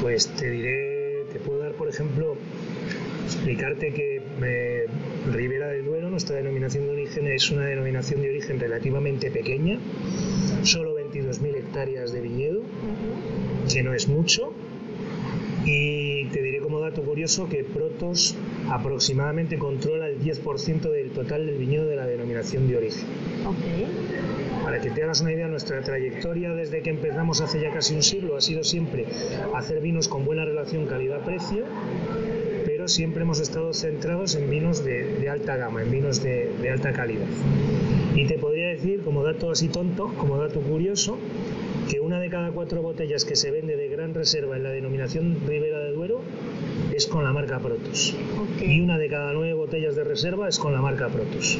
Pues 0.00 0.26
te 0.26 0.50
diré, 0.50 1.24
te 1.32 1.38
puedo 1.38 1.60
dar, 1.60 1.72
por 1.74 1.88
ejemplo, 1.88 2.36
explicarte 3.24 3.92
que 3.92 4.20
eh, 4.42 4.86
Ribera 5.32 5.68
del 5.68 5.84
Duero, 5.84 6.10
nuestra 6.10 6.36
denominación 6.36 6.86
de 6.86 6.92
origen, 6.92 7.28
es 7.28 7.48
una 7.52 7.66
denominación 7.66 8.22
de 8.22 8.30
origen 8.30 8.58
relativamente 8.58 9.30
pequeña, 9.30 9.78
solo 10.64 10.98
22.000 10.98 11.56
hectáreas 11.58 12.12
de 12.12 12.20
viñedo, 12.20 12.62
que 13.72 13.84
no 13.84 13.94
es 13.94 14.08
mucho. 14.08 14.52
Y 15.66 16.26
te 16.26 16.42
diré 16.42 16.53
dato 16.84 17.02
curioso 17.02 17.48
que 17.48 17.64
Protos 17.64 18.36
aproximadamente 18.70 19.58
controla 19.58 20.08
el 20.08 20.20
10% 20.20 20.90
del 20.90 21.10
total 21.10 21.46
del 21.46 21.56
viñedo 21.56 21.86
de 21.86 21.96
la 21.96 22.06
denominación 22.06 22.68
de 22.68 22.76
origen. 22.76 23.04
Ok. 23.46 24.62
Para 24.64 24.80
que 24.80 24.90
te 24.90 25.02
hagas 25.02 25.20
una 25.20 25.32
idea, 25.32 25.46
nuestra 25.46 25.82
trayectoria 25.82 26.54
desde 26.54 26.82
que 26.82 26.90
empezamos 26.90 27.40
hace 27.42 27.60
ya 27.60 27.70
casi 27.70 27.94
un 27.94 28.02
siglo 28.02 28.36
ha 28.36 28.40
sido 28.40 28.64
siempre 28.64 29.06
hacer 29.54 29.80
vinos 29.80 30.08
con 30.08 30.24
buena 30.24 30.44
relación 30.44 30.86
calidad-precio, 30.86 31.64
pero 32.84 32.92
siempre 32.92 33.22
hemos 33.22 33.40
estado 33.40 33.72
centrados 33.72 34.34
en 34.34 34.50
vinos 34.50 34.84
de, 34.84 35.26
alta 35.30 35.56
gama, 35.56 35.80
en 35.80 35.90
vinos 35.90 36.22
de, 36.22 36.50
de, 36.60 36.68
alta 36.68 36.92
calidad. 36.92 37.24
Y 38.14 38.26
te 38.26 38.36
podría 38.36 38.68
decir, 38.68 39.00
como 39.00 39.22
dato 39.22 39.50
así 39.50 39.68
tonto, 39.68 40.12
como 40.18 40.36
dato 40.36 40.60
curioso, 40.60 41.16
que 41.88 42.00
una 42.00 42.20
de 42.20 42.28
cada 42.28 42.50
cuatro 42.50 42.82
botellas 42.82 43.24
que 43.24 43.36
se 43.36 43.50
vende 43.50 43.76
de 43.76 43.88
gran 43.88 44.12
reserva 44.12 44.58
en 44.58 44.64
la 44.64 44.68
denominación 44.68 45.38
Ribera 45.46 45.78
de 45.78 45.92
Duero 45.92 46.20
es 46.94 47.06
con 47.06 47.24
la 47.24 47.32
marca 47.32 47.58
Protos. 47.58 48.14
Y 48.60 48.82
una 48.82 48.98
de 48.98 49.08
cada 49.08 49.32
nueve 49.32 49.54
botellas 49.54 49.96
de 49.96 50.04
reserva 50.04 50.46
es 50.46 50.58
con 50.58 50.74
la 50.74 50.82
marca 50.82 51.08
Protos. 51.08 51.58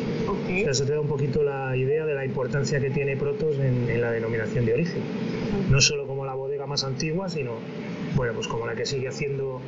eso 0.51 0.85
te 0.85 0.93
da 0.93 1.01
un 1.01 1.09
poquito 1.09 1.43
la 1.43 1.75
idea 1.75 2.05
de 2.05 2.15
la 2.15 2.27
importancia 2.27 2.81
que 2.81 2.91
tiene 2.91 3.17
Protos 3.17 3.57
en, 3.59 3.99
la 3.99 4.11
denominación 4.11 4.67
de 4.67 4.75
origen. 4.75 5.01
No 5.71 5.81
solo 5.81 6.07
como 6.07 6.27
la 6.27 6.35
bodega 6.35 6.67
más 6.67 6.85
antigua, 6.85 7.31
sino 7.31 7.53
bueno, 8.15 8.35
pues 8.35 8.47
como 8.47 8.67
la 8.67 8.75
que 8.75 8.85
sigue 8.85 9.09
haciendo 9.09 9.63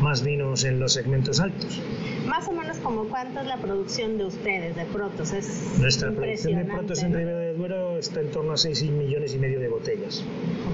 más 0.00 0.22
vinos 0.22 0.64
en 0.64 0.80
los 0.80 0.92
segmentos 0.92 1.40
altos. 1.40 1.80
Más 2.26 2.46
o 2.48 2.52
menos 2.52 2.78
como 2.78 3.04
cuánto 3.04 3.40
es 3.40 3.46
la 3.46 3.56
producción 3.56 4.16
de 4.18 4.26
ustedes, 4.26 4.76
de 4.76 4.84
Protos. 4.86 5.32
Es 5.32 5.78
Nuestra 5.78 6.12
producción 6.12 6.58
de 6.58 6.64
Protos 6.64 7.02
en 7.02 7.14
Ribera 7.14 7.38
de 7.38 7.54
Duero 7.54 7.98
está 7.98 8.20
en 8.20 8.30
torno 8.30 8.52
a 8.52 8.56
6 8.56 8.82
millones 8.90 9.34
y 9.34 9.38
medio 9.38 9.60
de 9.60 9.68
botellas. 9.68 10.24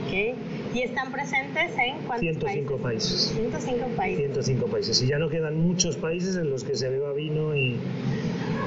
Ok. 0.05 0.37
¿Y 0.75 0.83
están 0.83 1.11
presentes 1.11 1.73
en 1.79 1.97
cuántos 2.07 2.21
105 2.21 2.77
países? 2.77 3.33
105 3.35 3.87
países. 3.97 4.19
105 4.19 4.67
países. 4.67 5.03
Y 5.03 5.07
ya 5.07 5.19
no 5.19 5.29
quedan 5.29 5.57
muchos 5.57 5.97
países 5.97 6.37
en 6.37 6.51
los 6.51 6.65
que 6.65 6.77
se 6.77 6.89
beba 6.89 7.13
vino 7.13 7.57
y 7.57 7.79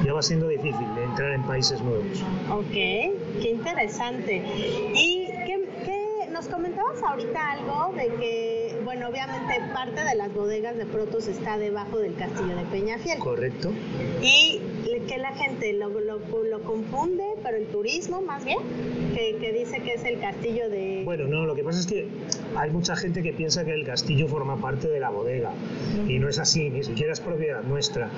ya 0.06 0.14
va 0.14 0.22
siendo 0.22 0.48
difícil 0.48 0.88
entrar 1.04 1.34
en 1.34 1.44
países 1.44 1.82
nuevos. 1.82 2.24
Ok, 2.52 2.72
qué 2.72 3.50
interesante. 3.52 4.42
¿Y 4.96 5.31
nos 6.42 6.50
comentabas 6.50 7.04
ahorita 7.04 7.52
algo 7.52 7.94
de 7.96 8.08
que 8.16 8.82
bueno, 8.84 9.10
obviamente 9.10 9.62
parte 9.76 10.04
de 10.04 10.16
las 10.16 10.34
bodegas 10.34 10.76
de 10.76 10.88
Protos 10.88 11.28
está 11.28 11.60
debajo 11.60 12.00
del 12.00 12.16
castillo 12.16 12.56
de 12.56 12.66
Peñafiel. 12.66 13.20
Correcto. 13.20 13.72
Y 14.24 14.60
que 15.08 15.18
la 15.18 15.34
gente 15.34 15.74
lo, 15.74 15.90
lo, 15.90 16.62
confunde, 16.64 17.24
pero 17.44 17.58
el 17.58 17.66
turismo 17.68 18.22
más 18.22 18.46
bien, 18.46 18.60
que, 19.14 19.52
dice 19.52 19.82
que 19.82 19.94
es 19.94 20.06
el 20.06 20.20
castillo 20.20 20.70
de... 20.70 21.02
Bueno, 21.04 21.26
no, 21.28 21.46
lo 21.46 21.54
que 21.54 21.64
pasa 21.64 21.80
es 21.80 21.86
que 21.86 22.08
hay 22.56 22.72
mucha 22.72 22.96
gente 22.96 23.22
que 23.22 23.34
piensa 23.34 23.66
que 23.66 23.74
el 23.74 23.86
castillo 23.86 24.28
forma 24.28 24.58
parte 24.62 24.88
de 24.88 25.00
la 25.00 25.10
bodega 25.10 25.52
y 26.08 26.18
no 26.20 26.30
es 26.30 26.40
así, 26.40 26.70
ni 26.70 26.84
siquiera 26.84 27.14
es 27.14 27.20
propiedad 27.20 27.62
nuestra. 27.64 28.10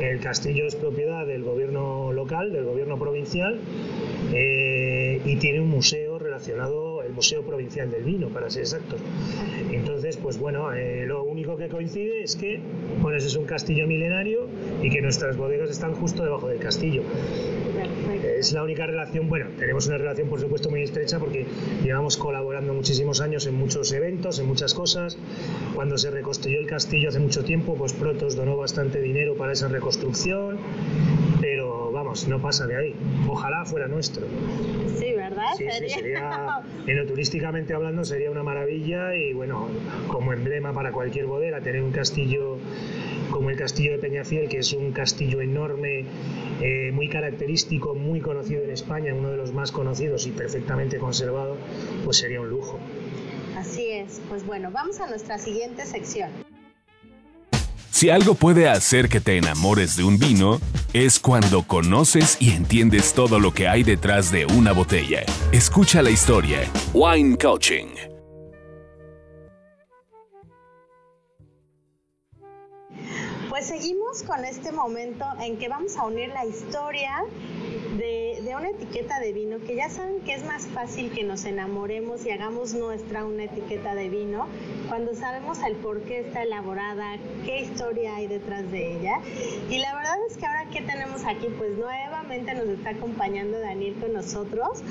El 0.00 0.20
castillo 0.20 0.66
es 0.66 0.76
propiedad 0.76 1.26
del 1.26 1.42
gobierno 1.42 2.12
local, 2.12 2.52
del 2.52 2.64
gobierno 2.64 2.98
provincial 2.98 3.58
eh, 4.34 5.20
y 5.24 5.36
tiene 5.36 5.60
un 5.60 5.68
museo 5.68 6.18
relacionado 6.18 6.91
el 6.91 6.91
Museo 7.12 7.42
Provincial 7.42 7.90
del 7.90 8.04
Vino, 8.04 8.28
para 8.28 8.50
ser 8.50 8.62
exactos. 8.62 9.00
Entonces, 9.70 10.16
pues 10.16 10.38
bueno, 10.38 10.72
eh, 10.72 11.04
lo 11.06 11.24
único 11.24 11.56
que 11.56 11.68
coincide 11.68 12.22
es 12.22 12.36
que 12.36 12.60
pues 13.00 13.24
es 13.24 13.36
un 13.36 13.44
castillo 13.44 13.86
milenario 13.86 14.48
y 14.82 14.90
que 14.90 15.00
nuestras 15.00 15.36
bodegas 15.36 15.70
están 15.70 15.94
justo 15.94 16.22
debajo 16.24 16.48
del 16.48 16.58
castillo. 16.58 17.02
Es 18.38 18.52
la 18.52 18.62
única 18.62 18.86
relación, 18.86 19.28
bueno, 19.28 19.46
tenemos 19.58 19.86
una 19.86 19.98
relación 19.98 20.28
por 20.28 20.40
supuesto 20.40 20.70
muy 20.70 20.82
estrecha 20.82 21.18
porque 21.18 21.46
llevamos 21.82 22.16
colaborando 22.16 22.72
muchísimos 22.74 23.20
años 23.20 23.46
en 23.46 23.54
muchos 23.54 23.92
eventos, 23.92 24.38
en 24.38 24.46
muchas 24.46 24.74
cosas. 24.74 25.16
Cuando 25.74 25.98
se 25.98 26.10
reconstruyó 26.10 26.58
el 26.58 26.66
castillo 26.66 27.08
hace 27.08 27.20
mucho 27.20 27.44
tiempo, 27.44 27.74
pues 27.74 27.92
Protos 27.92 28.36
donó 28.36 28.56
bastante 28.56 29.00
dinero 29.00 29.36
para 29.36 29.52
esa 29.52 29.68
reconstrucción, 29.68 30.58
vamos, 32.12 32.28
no 32.28 32.40
pasa 32.40 32.66
de 32.66 32.76
ahí. 32.76 32.94
Ojalá 33.28 33.64
fuera 33.64 33.88
nuestro. 33.88 34.26
Sí, 34.98 35.12
¿verdad? 35.14 35.52
Sí, 35.56 35.66
sí, 35.70 35.88
sería, 35.88 36.62
turísticamente 37.08 37.72
hablando, 37.74 38.04
sería 38.04 38.30
una 38.30 38.42
maravilla 38.42 39.14
y 39.14 39.32
bueno, 39.32 39.68
como 40.08 40.32
emblema 40.32 40.72
para 40.72 40.92
cualquier 40.92 41.26
bodega, 41.26 41.60
tener 41.60 41.82
un 41.82 41.92
castillo 41.92 42.58
como 43.30 43.48
el 43.48 43.56
castillo 43.56 43.92
de 43.92 43.98
Peñafiel, 43.98 44.48
que 44.48 44.58
es 44.58 44.74
un 44.74 44.92
castillo 44.92 45.40
enorme, 45.40 46.04
eh, 46.60 46.90
muy 46.92 47.08
característico, 47.08 47.94
muy 47.94 48.20
conocido 48.20 48.62
en 48.62 48.70
España, 48.70 49.14
uno 49.14 49.30
de 49.30 49.38
los 49.38 49.54
más 49.54 49.72
conocidos 49.72 50.26
y 50.26 50.32
perfectamente 50.32 50.98
conservado, 50.98 51.56
pues 52.04 52.18
sería 52.18 52.42
un 52.42 52.50
lujo. 52.50 52.78
Así 53.56 53.88
es, 53.88 54.20
pues 54.28 54.44
bueno, 54.44 54.70
vamos 54.70 55.00
a 55.00 55.06
nuestra 55.06 55.38
siguiente 55.38 55.86
sección. 55.86 56.30
Si 57.92 58.08
algo 58.08 58.34
puede 58.34 58.70
hacer 58.70 59.10
que 59.10 59.20
te 59.20 59.36
enamores 59.36 59.96
de 59.96 60.02
un 60.02 60.18
vino, 60.18 60.58
es 60.94 61.20
cuando 61.20 61.62
conoces 61.62 62.38
y 62.40 62.52
entiendes 62.52 63.12
todo 63.12 63.38
lo 63.38 63.52
que 63.52 63.68
hay 63.68 63.82
detrás 63.82 64.32
de 64.32 64.46
una 64.46 64.72
botella. 64.72 65.24
Escucha 65.52 66.00
la 66.00 66.08
historia. 66.08 66.60
Wine 66.94 67.36
Coaching. 67.36 68.12
seguimos 73.62 74.24
con 74.24 74.44
este 74.44 74.72
momento 74.72 75.24
en 75.40 75.56
que 75.56 75.68
vamos 75.68 75.96
a 75.96 76.04
unir 76.04 76.30
la 76.30 76.44
historia 76.44 77.24
de, 77.96 78.31
de, 78.44 78.56
una 78.56 78.70
etiqueta 78.70 79.20
de 79.20 79.32
vino, 79.32 79.58
que 79.58 79.76
ya 79.76 79.88
saben 79.88 80.20
que 80.20 80.34
es 80.34 80.44
más 80.44 80.66
fácil 80.66 81.10
que 81.12 81.24
nos 81.24 81.44
enamoremos 81.44 82.24
y 82.26 82.30
hagamos 82.30 82.74
nuestra 82.74 83.24
una 83.24 83.44
etiqueta 83.44 83.94
de 83.94 84.08
vino 84.08 84.46
cuando 84.88 85.14
sabemos 85.14 85.58
el 85.62 85.76
por 85.76 86.02
qué 86.02 86.20
está 86.20 86.42
elaborada, 86.42 87.16
qué 87.44 87.60
historia 87.60 88.16
hay 88.16 88.26
detrás 88.26 88.70
de 88.70 88.98
ella. 88.98 89.20
Y 89.70 89.78
la 89.78 89.94
verdad 89.94 90.16
es 90.28 90.36
que 90.36 90.46
ahora 90.46 90.66
que 90.70 90.82
tenemos 90.82 91.24
aquí, 91.24 91.48
pues 91.56 91.76
nuevamente 91.76 92.54
nos 92.54 92.68
está 92.68 92.90
acompañando 92.90 93.58
Daniel 93.58 93.94
con 94.00 94.12
nosotros, 94.12 94.82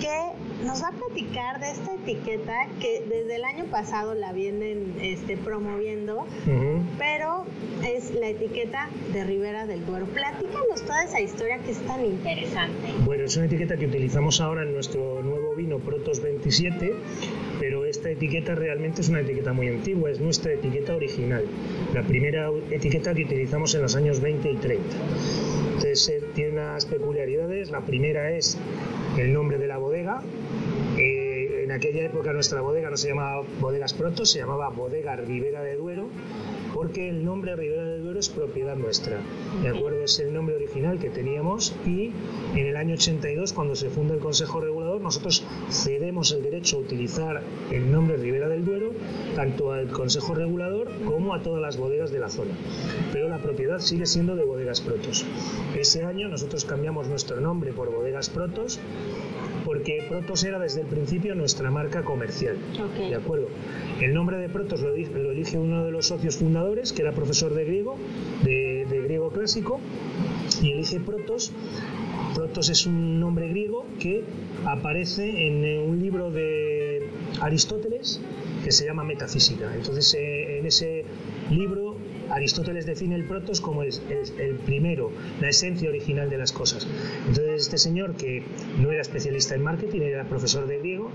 que 0.00 0.64
nos 0.64 0.82
va 0.82 0.88
a 0.88 0.92
platicar 0.92 1.60
de 1.60 1.70
esta 1.70 1.94
etiqueta 1.94 2.66
que 2.80 3.04
desde 3.08 3.36
el 3.36 3.44
año 3.44 3.64
pasado 3.66 4.14
la 4.14 4.32
vienen 4.32 4.96
este, 5.00 5.36
promoviendo, 5.36 6.26
pero 6.98 7.44
es 7.84 8.10
la 8.14 8.28
etiqueta 8.28 8.88
de 9.12 9.24
Ribera 9.24 9.66
del 9.66 9.86
Duero. 9.86 10.06
Platícanos 10.06 10.82
toda 10.82 11.04
esa 11.04 11.20
historia 11.20 11.58
que 11.58 11.72
es 11.72 11.78
tan 11.86 12.04
interesante. 12.04 12.79
Bueno, 13.04 13.24
es 13.24 13.36
una 13.36 13.46
etiqueta 13.46 13.76
que 13.76 13.86
utilizamos 13.86 14.40
ahora 14.40 14.62
en 14.62 14.72
nuestro 14.72 15.22
nuevo 15.22 15.54
vino 15.54 15.78
Protos 15.78 16.20
27, 16.22 16.94
pero 17.58 17.84
esta 17.84 18.10
etiqueta 18.10 18.54
realmente 18.54 19.00
es 19.00 19.08
una 19.08 19.20
etiqueta 19.20 19.52
muy 19.52 19.68
antigua, 19.68 20.10
es 20.10 20.20
nuestra 20.20 20.52
etiqueta 20.52 20.94
original, 20.96 21.44
la 21.94 22.02
primera 22.02 22.50
etiqueta 22.70 23.14
que 23.14 23.24
utilizamos 23.24 23.74
en 23.74 23.82
los 23.82 23.96
años 23.96 24.20
20 24.20 24.50
y 24.50 24.56
30. 24.56 24.96
Entonces 25.66 26.08
eh, 26.08 26.22
tiene 26.34 26.52
unas 26.52 26.86
peculiaridades, 26.86 27.70
la 27.70 27.80
primera 27.80 28.32
es 28.32 28.58
el 29.18 29.32
nombre 29.32 29.58
de 29.58 29.66
la 29.66 29.78
bodega, 29.78 30.22
eh, 30.98 31.62
en 31.64 31.72
aquella 31.72 32.04
época 32.04 32.32
nuestra 32.32 32.60
bodega 32.60 32.90
no 32.90 32.96
se 32.96 33.08
llamaba 33.08 33.42
Bodegas 33.60 33.94
Protos, 33.94 34.30
se 34.30 34.40
llamaba 34.40 34.68
Bodega 34.70 35.16
Ribera 35.16 35.62
de 35.62 35.76
Duero 35.76 36.08
porque 36.80 37.10
el 37.10 37.26
nombre 37.26 37.54
Ribera 37.56 37.84
del 37.84 38.02
Duero 38.02 38.18
es 38.18 38.30
propiedad 38.30 38.74
nuestra. 38.74 39.20
De 39.62 39.68
acuerdo, 39.68 40.02
es 40.02 40.18
el 40.18 40.32
nombre 40.32 40.56
original 40.56 40.98
que 40.98 41.10
teníamos 41.10 41.74
y 41.84 42.10
en 42.54 42.66
el 42.66 42.74
año 42.74 42.94
82, 42.94 43.52
cuando 43.52 43.76
se 43.76 43.90
funda 43.90 44.14
el 44.14 44.20
Consejo 44.20 44.62
Regulador, 44.62 44.98
nosotros 45.02 45.44
cedemos 45.68 46.32
el 46.32 46.42
derecho 46.42 46.78
a 46.78 46.80
utilizar 46.80 47.42
el 47.70 47.92
nombre 47.92 48.16
Ribera 48.16 48.48
del 48.48 48.64
Duero 48.64 48.92
tanto 49.36 49.72
al 49.72 49.88
Consejo 49.88 50.34
Regulador 50.34 50.90
como 51.04 51.34
a 51.34 51.42
todas 51.42 51.60
las 51.60 51.76
bodegas 51.76 52.12
de 52.12 52.18
la 52.18 52.30
zona. 52.30 52.54
Pero 53.12 53.28
la 53.28 53.42
propiedad 53.42 53.80
sigue 53.80 54.06
siendo 54.06 54.34
de 54.34 54.44
Bodegas 54.44 54.80
Protos. 54.80 55.26
Ese 55.76 56.04
año 56.04 56.28
nosotros 56.28 56.64
cambiamos 56.64 57.08
nuestro 57.08 57.42
nombre 57.42 57.74
por 57.74 57.92
Bodegas 57.92 58.30
Protos 58.30 58.80
porque 59.64 60.04
Protos 60.08 60.44
era 60.44 60.58
desde 60.58 60.82
el 60.82 60.86
principio 60.86 61.34
nuestra 61.34 61.70
marca 61.70 62.02
comercial. 62.02 62.56
¿De 62.98 63.14
acuerdo? 63.14 63.48
El 64.00 64.14
nombre 64.14 64.38
de 64.38 64.48
Protos 64.48 64.80
lo, 64.80 64.94
elige 64.94 65.58
uno 65.58 65.84
de 65.84 65.90
los 65.90 66.06
socios 66.06 66.36
fundadores, 66.36 66.92
que 66.92 67.02
era 67.02 67.12
profesor 67.12 67.54
de 67.54 67.64
griego, 67.64 67.96
de, 68.42 68.86
griego 69.04 69.30
clásico, 69.30 69.80
y 70.62 70.72
elige 70.72 71.00
Protos. 71.00 71.52
Protos 72.34 72.68
es 72.68 72.86
un 72.86 73.20
nombre 73.20 73.48
griego 73.48 73.86
que 73.98 74.24
aparece 74.64 75.46
en 75.46 75.88
un 75.88 76.00
libro 76.00 76.30
de 76.30 77.08
Aristóteles 77.40 78.20
que 78.64 78.72
se 78.72 78.84
llama 78.84 79.04
Metafísica. 79.04 79.74
Entonces, 79.74 80.14
eh, 80.14 80.58
en 80.58 80.66
ese 80.66 81.04
libro 81.50 81.89
Aristóteles 82.30 82.86
define 82.86 83.16
el 83.16 83.24
protos 83.24 83.60
como 83.60 83.82
el, 83.82 83.92
el, 84.38 84.56
primero, 84.56 85.10
la 85.40 85.48
esencia 85.48 85.88
original 85.88 86.30
de 86.30 86.38
las 86.38 86.52
cosas. 86.52 86.86
Entonces 87.26 87.62
este 87.62 87.78
señor, 87.78 88.14
que 88.14 88.42
no 88.78 88.90
era 88.90 89.02
especialista 89.02 89.54
en 89.54 89.62
marketing, 89.62 90.00
era 90.02 90.24
profesor 90.24 90.66
de 90.66 90.78
griego, 90.78 91.10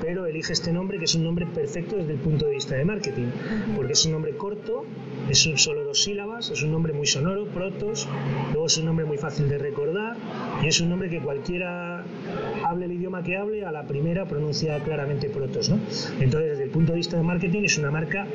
pero 0.00 0.26
elige 0.26 0.52
este 0.52 0.72
nombre 0.72 0.98
que 0.98 1.04
es 1.04 1.14
un 1.14 1.24
nombre 1.24 1.46
perfecto 1.46 1.96
desde 1.96 2.12
el 2.12 2.18
punto 2.18 2.46
de 2.46 2.52
vista 2.52 2.74
de 2.74 2.84
marketing, 2.84 3.28
porque 3.74 3.92
es 3.92 4.04
un 4.06 4.12
nombre 4.12 4.36
corto, 4.36 4.84
es 5.30 5.48
solo 5.56 5.84
dos 5.84 6.02
sílabas, 6.02 6.50
es 6.50 6.62
un 6.62 6.72
nombre 6.72 6.92
muy 6.92 7.06
sonoro, 7.06 7.46
protos, 7.46 8.08
luego 8.52 8.66
es 8.66 8.76
un 8.78 8.86
nombre 8.86 9.04
muy 9.04 9.18
fácil 9.18 9.48
de 9.48 9.58
recordar 9.58 10.16
y 10.62 10.68
es 10.68 10.80
un 10.80 10.88
nombre 10.88 11.08
que 11.08 11.20
cualquiera 11.20 12.04
hable 12.64 12.86
el 12.86 12.92
idioma 12.92 13.22
que 13.22 13.36
hable, 13.36 13.64
a 13.64 13.72
la 13.72 13.86
primera 13.86 14.26
pronuncia 14.26 14.78
claramente 14.80 15.28
protos. 15.30 15.68
¿no? 15.68 15.78
Entonces 16.20 16.50
desde 16.50 16.64
el 16.64 16.70
punto 16.70 16.92
de 16.92 16.98
vista 16.98 17.16
de 17.16 17.22
marketing 17.22 17.62
es 17.64 17.78
una 17.78 17.90
marca 17.90 18.26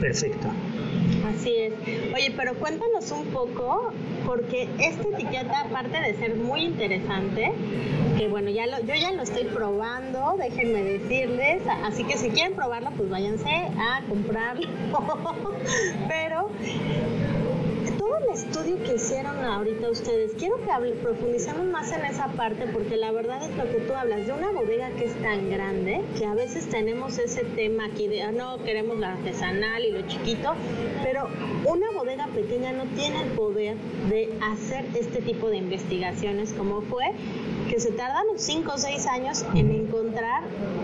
perfecta. 0.00 0.52
Así 1.34 1.54
es. 1.56 1.72
Oye, 2.14 2.32
pero 2.36 2.54
cuéntanos 2.54 3.10
un 3.12 3.26
poco, 3.26 3.92
porque 4.26 4.68
esta 4.78 5.08
etiqueta, 5.08 5.60
aparte 5.60 6.00
de 6.00 6.14
ser 6.14 6.36
muy 6.36 6.62
interesante, 6.62 7.52
que 8.18 8.28
bueno, 8.28 8.50
ya 8.50 8.66
lo, 8.66 8.80
yo 8.80 8.94
ya 8.94 9.12
lo 9.12 9.22
estoy 9.22 9.44
probando, 9.44 10.34
déjenme 10.38 10.82
decirles, 10.82 11.62
así 11.84 12.04
que 12.04 12.16
si 12.16 12.30
quieren 12.30 12.54
probarlo, 12.54 12.90
pues 12.96 13.08
váyanse 13.08 13.48
a 13.48 14.02
comprarlo. 14.08 14.68
pero 16.08 16.48
el 18.16 18.34
estudio 18.34 18.82
que 18.82 18.94
hicieron 18.94 19.44
ahorita 19.44 19.90
ustedes, 19.90 20.32
quiero 20.38 20.56
que 20.56 20.70
profundicemos 21.02 21.66
más 21.66 21.92
en 21.92 22.04
esa 22.04 22.28
parte 22.28 22.66
porque 22.72 22.96
la 22.96 23.12
verdad 23.12 23.42
es 23.42 23.56
lo 23.56 23.70
que 23.70 23.80
tú 23.80 23.92
hablas, 23.92 24.26
de 24.26 24.32
una 24.32 24.50
bodega 24.50 24.90
que 24.90 25.04
es 25.04 25.14
tan 25.22 25.50
grande, 25.50 26.02
que 26.16 26.26
a 26.26 26.34
veces 26.34 26.68
tenemos 26.68 27.18
ese 27.18 27.44
tema 27.44 27.86
aquí 27.86 28.08
de, 28.08 28.22
ah, 28.22 28.32
no, 28.32 28.58
queremos 28.64 28.98
lo 28.98 29.06
artesanal 29.06 29.84
y 29.84 29.92
lo 29.92 30.02
chiquito, 30.02 30.54
pero 31.02 31.28
una 31.66 31.90
bodega 31.92 32.26
pequeña 32.28 32.72
no 32.72 32.84
tiene 32.94 33.22
el 33.22 33.30
poder 33.30 33.76
de 34.08 34.32
hacer 34.40 34.86
este 34.94 35.20
tipo 35.20 35.48
de 35.48 35.58
investigaciones 35.58 36.52
como 36.52 36.82
fue, 36.82 37.12
que 37.68 37.78
se 37.78 37.92
tardan 37.92 38.24
5 38.36 38.72
o 38.72 38.78
6 38.78 39.06
años 39.06 39.44
en 39.54 39.70
encontrar 39.70 40.42
la 40.42 40.79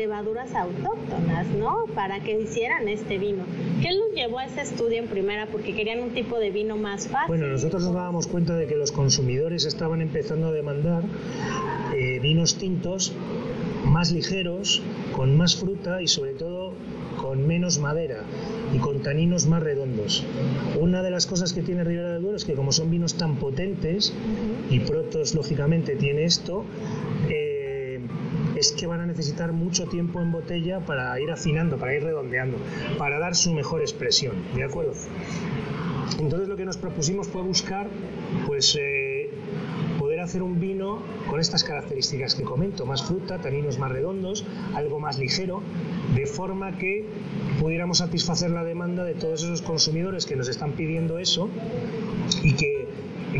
levaduras 0.00 0.54
autóctonas, 0.54 1.46
¿no? 1.48 1.84
Para 1.94 2.20
que 2.20 2.40
hicieran 2.40 2.88
este 2.88 3.18
vino. 3.18 3.44
¿Qué 3.82 3.92
los 3.92 4.14
llevó 4.14 4.38
a 4.38 4.46
ese 4.46 4.62
estudio 4.62 4.98
en 4.98 5.08
primera? 5.08 5.46
Porque 5.46 5.74
querían 5.74 6.00
un 6.00 6.10
tipo 6.10 6.38
de 6.38 6.50
vino 6.50 6.78
más 6.78 7.06
fácil. 7.06 7.28
Bueno, 7.28 7.48
nosotros 7.48 7.84
nos 7.84 7.92
dábamos 7.92 8.26
cuenta 8.26 8.56
de 8.56 8.66
que 8.66 8.76
los 8.76 8.92
consumidores 8.92 9.66
estaban 9.66 10.00
empezando 10.00 10.46
a 10.48 10.52
demandar 10.52 11.02
eh, 11.94 12.18
vinos 12.20 12.56
tintos 12.56 13.12
más 13.84 14.10
ligeros, 14.10 14.82
con 15.12 15.36
más 15.36 15.56
fruta 15.56 16.00
y 16.00 16.08
sobre 16.08 16.32
todo 16.32 16.72
con 17.20 17.46
menos 17.46 17.78
madera 17.78 18.24
y 18.72 18.78
con 18.78 19.02
taninos 19.02 19.46
más 19.46 19.62
redondos. 19.62 20.24
Una 20.80 21.02
de 21.02 21.10
las 21.10 21.26
cosas 21.26 21.52
que 21.52 21.60
tiene 21.60 21.84
Ribera 21.84 22.12
del 22.12 22.22
Duero 22.22 22.36
es 22.38 22.44
que 22.46 22.54
como 22.54 22.72
son 22.72 22.90
vinos 22.90 23.14
tan 23.14 23.36
potentes, 23.36 24.14
y 24.70 24.80
Protos 24.80 25.34
lógicamente 25.34 25.96
tiene 25.96 26.24
esto, 26.24 26.64
es 28.60 28.72
que 28.72 28.86
van 28.86 29.00
a 29.00 29.06
necesitar 29.06 29.52
mucho 29.52 29.86
tiempo 29.86 30.20
en 30.20 30.32
botella 30.32 30.80
para 30.80 31.18
ir 31.18 31.30
afinando, 31.30 31.78
para 31.78 31.94
ir 31.94 32.02
redondeando, 32.02 32.58
para 32.98 33.18
dar 33.18 33.34
su 33.34 33.54
mejor 33.54 33.80
expresión, 33.80 34.34
¿de 34.54 34.64
acuerdo? 34.64 34.92
Entonces 36.18 36.46
lo 36.46 36.56
que 36.56 36.66
nos 36.66 36.76
propusimos 36.76 37.26
fue 37.26 37.40
buscar, 37.40 37.88
pues, 38.46 38.76
eh, 38.78 39.30
poder 39.98 40.20
hacer 40.20 40.42
un 40.42 40.60
vino 40.60 41.02
con 41.30 41.40
estas 41.40 41.64
características 41.64 42.34
que 42.34 42.42
comento, 42.42 42.84
más 42.84 43.02
fruta, 43.02 43.38
taninos 43.38 43.78
más 43.78 43.90
redondos, 43.90 44.44
algo 44.74 45.00
más 45.00 45.18
ligero, 45.18 45.62
de 46.14 46.26
forma 46.26 46.76
que 46.76 47.06
pudiéramos 47.60 47.98
satisfacer 47.98 48.50
la 48.50 48.64
demanda 48.64 49.04
de 49.04 49.14
todos 49.14 49.42
esos 49.42 49.62
consumidores 49.62 50.26
que 50.26 50.36
nos 50.36 50.48
están 50.48 50.72
pidiendo 50.72 51.18
eso 51.18 51.48
y 52.42 52.54
que 52.56 52.69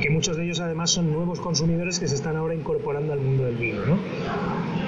y 0.00 0.02
que 0.02 0.10
muchos 0.10 0.36
de 0.36 0.44
ellos 0.44 0.60
además 0.60 0.90
son 0.90 1.12
nuevos 1.12 1.40
consumidores 1.40 1.98
que 1.98 2.08
se 2.08 2.14
están 2.14 2.36
ahora 2.36 2.54
incorporando 2.54 3.12
al 3.12 3.20
mundo 3.20 3.44
del 3.44 3.56
vino. 3.56 3.84
¿no? 3.84 3.98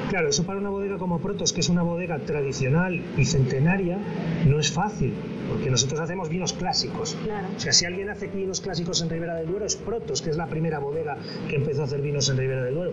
Claro, 0.09 0.29
eso 0.29 0.44
para 0.44 0.59
una 0.59 0.70
bodega 0.70 0.98
como 0.98 1.20
Protos, 1.20 1.53
que 1.53 1.61
es 1.61 1.68
una 1.68 1.83
bodega 1.83 2.18
tradicional 2.18 3.03
y 3.16 3.25
centenaria, 3.25 3.98
no 4.46 4.59
es 4.59 4.70
fácil, 4.70 5.14
porque 5.48 5.70
nosotros 5.70 6.01
hacemos 6.01 6.29
vinos 6.29 6.53
clásicos. 6.53 7.16
O 7.57 7.61
sea, 7.61 7.72
si 7.72 7.85
alguien 7.85 8.11
hace 8.11 8.27
vinos 8.27 8.61
clásicos 8.61 9.01
en 9.03 9.11
Ribera 9.11 9.37
del 9.37 9.46
Duero 9.46 9.64
es 9.64 9.77
Protos, 9.77 10.20
que 10.22 10.31
es 10.31 10.37
la 10.37 10.46
primera 10.46 10.79
bodega 10.79 11.16
que 11.48 11.57
empezó 11.57 11.83
a 11.83 11.85
hacer 11.85 12.03
vinos 12.03 12.29
en 12.29 12.37
Ribera 12.37 12.64
del 12.64 12.75
Duero. 12.75 12.92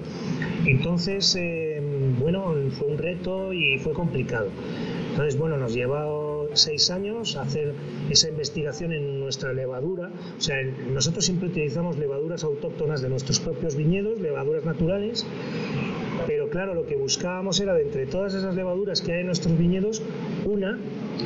Entonces, 0.66 1.36
eh, 1.38 1.82
bueno, 2.20 2.54
fue 2.72 2.88
un 2.88 2.98
reto 2.98 3.54
y 3.54 3.80
fue 3.80 3.94
complicado. 3.94 4.50
Entonces, 5.12 5.38
bueno, 5.38 5.58
nos 5.58 5.74
llevó 5.74 6.19
seis 6.54 6.90
años 6.90 7.36
hacer 7.36 7.74
esa 8.10 8.30
investigación 8.30 8.94
en 8.94 9.20
nuestra 9.20 9.54
levadura. 9.54 10.12
O 10.38 10.42
sea, 10.42 10.58
nosotros 10.92 11.26
siempre 11.26 11.50
utilizamos 11.50 11.98
levaduras 11.98 12.44
autóctonas 12.44 13.02
de 13.02 13.10
nuestros 13.10 13.40
propios 13.40 13.76
viñedos, 13.76 14.20
levaduras 14.20 14.66
naturales, 14.66 15.26
pero 16.28 16.50
claro, 16.50 16.74
lo 16.74 16.86
que 16.86 16.96
buscábamos 16.96 17.60
era 17.60 17.74
de 17.74 17.84
entre 17.84 18.06
todas 18.06 18.34
esas 18.34 18.56
levaduras 18.56 19.02
que 19.02 19.14
hay 19.14 19.20
en 19.22 19.28
nuestros 19.28 19.58
viñedos, 19.58 20.02
una 20.46 20.78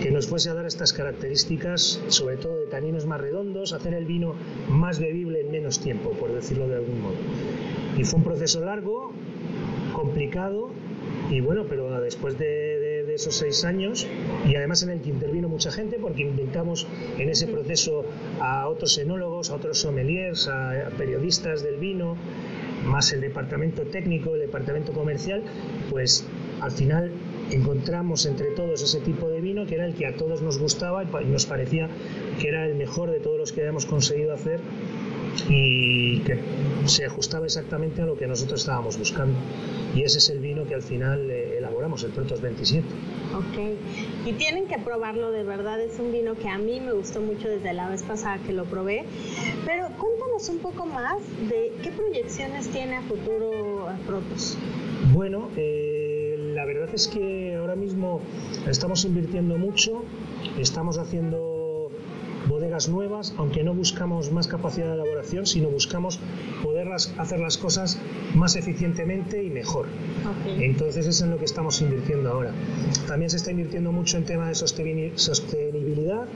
que 0.02 0.12
nos 0.12 0.28
fuese 0.28 0.50
a 0.50 0.54
dar 0.54 0.66
estas 0.66 0.94
características, 0.94 2.02
sobre 2.08 2.38
todo 2.38 2.58
de 2.58 2.68
taninos 2.68 3.06
más 3.06 3.22
redondos, 3.22 3.74
hacer 3.74 3.94
el 3.94 4.06
vino 4.06 4.36
más 4.70 5.00
bebible 5.00 5.42
en 5.42 5.52
menos 5.52 5.80
tiempo, 5.80 6.12
por 6.12 6.34
decirlo 6.34 6.68
de 6.68 6.76
algún 6.76 7.02
modo. 7.02 7.16
Y 7.98 8.04
fue 8.04 8.20
un 8.20 8.24
proceso 8.24 8.62
largo, 8.62 9.12
complicado, 9.94 10.72
y 11.30 11.42
bueno, 11.42 11.66
pero 11.68 12.02
después 12.02 12.38
de 12.38 12.73
esos 13.16 13.36
seis 13.36 13.64
años 13.66 14.08
y 14.48 14.56
además 14.56 14.84
en 14.84 14.90
el 14.90 15.02
que 15.02 15.10
intervino 15.10 15.50
mucha 15.50 15.72
gente 15.72 15.98
porque 16.00 16.24
invitamos 16.24 16.88
en 17.18 17.30
ese 17.30 17.48
proceso 17.48 18.06
a 18.40 18.68
otros 18.68 18.98
enólogos, 18.98 19.50
a 19.50 19.56
otros 19.56 19.80
sommeliers, 19.80 20.48
a 20.48 20.90
periodistas 20.98 21.64
del 21.64 21.78
vino, 21.78 22.16
más 22.86 23.12
el 23.14 23.22
departamento 23.22 23.84
técnico, 23.84 24.34
el 24.34 24.42
departamento 24.42 24.92
comercial, 24.94 25.44
pues 25.90 26.26
al 26.62 26.72
final 26.72 27.12
encontramos 27.52 28.26
entre 28.26 28.48
todos 28.52 28.82
ese 28.82 29.00
tipo 29.00 29.30
de 29.30 29.42
vino 29.42 29.66
que 29.66 29.76
era 29.76 29.86
el 29.86 29.94
que 29.94 30.06
a 30.08 30.16
todos 30.16 30.42
nos 30.42 30.58
gustaba 30.58 31.04
y 31.04 31.26
nos 31.26 31.46
parecía 31.46 31.90
que 32.40 32.48
era 32.48 32.66
el 32.66 32.76
mejor 32.76 33.12
de 33.12 33.20
todos 33.20 33.38
los 33.38 33.52
que 33.52 33.62
habíamos 33.62 33.86
conseguido 33.86 34.34
hacer 34.34 34.60
y 35.50 36.20
que 36.20 36.40
se 36.86 37.06
ajustaba 37.06 37.46
exactamente 37.46 38.02
a 38.02 38.06
lo 38.06 38.18
que 38.18 38.28
nosotros 38.28 38.62
estábamos 38.62 38.98
buscando. 38.98 39.38
Y 39.96 40.04
ese 40.04 40.20
es 40.20 40.30
el 40.30 40.40
vino 40.64 40.68
que 40.68 40.76
al 40.76 40.82
final 40.82 41.30
eh, 41.30 41.58
elaboramos, 41.58 42.04
el 42.04 42.12
Protos 42.12 42.42
27. 42.42 42.86
Ok, 43.36 44.28
y 44.28 44.34
tienen 44.34 44.68
que 44.68 44.78
probarlo 44.80 45.32
de 45.32 45.44
verdad, 45.44 45.80
es 45.82 46.00
un 46.00 46.12
vino 46.12 46.36
que 46.36 46.50
a 46.50 46.58
mí 46.58 46.80
me 46.80 46.94
gustó 46.94 47.22
mucho 47.22 47.50
desde 47.50 47.74
la 47.74 47.90
vez 47.90 48.04
pasada 48.04 48.38
que 48.46 48.54
lo 48.54 48.66
probé. 48.66 49.06
Pero 49.66 49.88
cuéntanos 49.98 50.50
un 50.50 50.60
poco 50.60 50.86
más 50.86 51.18
de 51.50 51.74
qué 51.84 51.92
proyecciones 51.92 52.70
tiene 52.70 52.96
a 52.98 53.02
futuro 53.02 53.88
Protos. 54.06 54.58
Bueno, 55.14 55.50
eh, 55.56 56.36
la 56.54 56.66
verdad 56.66 56.90
es 56.94 57.08
que 57.08 57.56
ahora 57.56 57.76
mismo 57.76 58.22
estamos 58.68 59.06
invirtiendo 59.06 59.58
mucho, 59.58 60.04
estamos 60.58 60.98
haciendo 60.98 61.53
bodegas 62.48 62.90
nuevas, 62.90 63.34
aunque 63.38 63.64
no 63.64 63.74
buscamos 63.74 64.32
más 64.32 64.48
capacidad 64.48 64.88
de 64.88 64.94
elaboración, 64.94 65.46
sino 65.46 65.70
buscamos 65.70 66.20
poder 66.62 66.88
hacer 66.92 67.40
las 67.40 67.58
cosas 67.58 68.00
más 68.36 68.56
eficientemente 68.56 69.44
y 69.44 69.50
mejor. 69.50 69.88
Entonces 70.46 71.08
es 71.08 71.22
en 71.22 71.32
lo 71.32 71.38
que 71.38 71.46
estamos 71.46 71.82
invirtiendo 71.82 72.30
ahora. 72.30 72.52
También 73.08 73.30
se 73.30 73.38
está 73.38 73.52
invirtiendo 73.52 73.92
mucho 73.92 74.18
en 74.18 74.26
tema 74.26 74.48
de 74.48 74.56
sostenibilidad, 74.56 76.28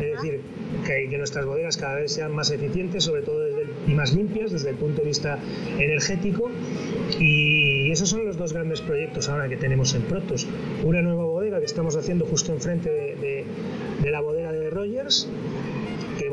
es 0.00 0.22
decir, 0.22 0.40
que, 0.86 1.08
que, 1.08 1.18
nuestras 1.18 1.46
bodegas 1.46 1.76
cada 1.76 1.96
vez 1.96 2.12
sean 2.12 2.32
más 2.32 2.50
eficientes, 2.50 3.04
sobre 3.04 3.22
todo 3.22 3.44
y 3.86 3.92
más 3.92 4.14
limpias 4.14 4.50
desde 4.52 4.70
el 4.70 4.76
punto 4.76 5.02
de 5.02 5.08
vista 5.08 5.38
energético. 5.78 6.50
Y 7.18 7.90
esos 7.90 8.08
son 8.08 8.24
los 8.26 8.36
dos 8.36 8.52
grandes 8.52 8.80
proyectos 8.80 9.28
ahora 9.28 9.48
que 9.48 9.56
tenemos 9.56 9.94
en 9.94 10.02
Protos. 10.02 10.46
Una 10.82 11.02
nueva 11.02 11.24
bodega 11.24 11.58
que 11.58 11.66
estamos 11.66 11.96
haciendo 11.96 12.26
justo 12.26 12.52
enfrente 12.52 12.90
de, 12.90 13.44
de 14.02 14.10
la 14.10 14.20
bodega 14.20 14.52
de 14.52 14.70
Rogers, 14.70 15.28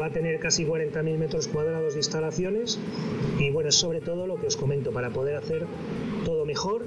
va 0.02 0.08
a 0.08 0.10
tener 0.10 0.40
casi 0.40 0.66
40.000 0.66 1.18
metros 1.18 1.48
cuadrados 1.48 1.94
de 1.94 2.00
instalaciones 2.00 2.80
y 3.40 3.52
bueno, 3.52 3.72
sobre 3.72 4.02
todo 4.02 4.26
lo 4.26 4.38
que 4.38 4.48
os 4.48 4.58
comento, 4.58 4.92
para 4.92 5.12
poder 5.12 5.36
hacer 5.36 5.68
todo 6.26 6.46
mejor, 6.46 6.86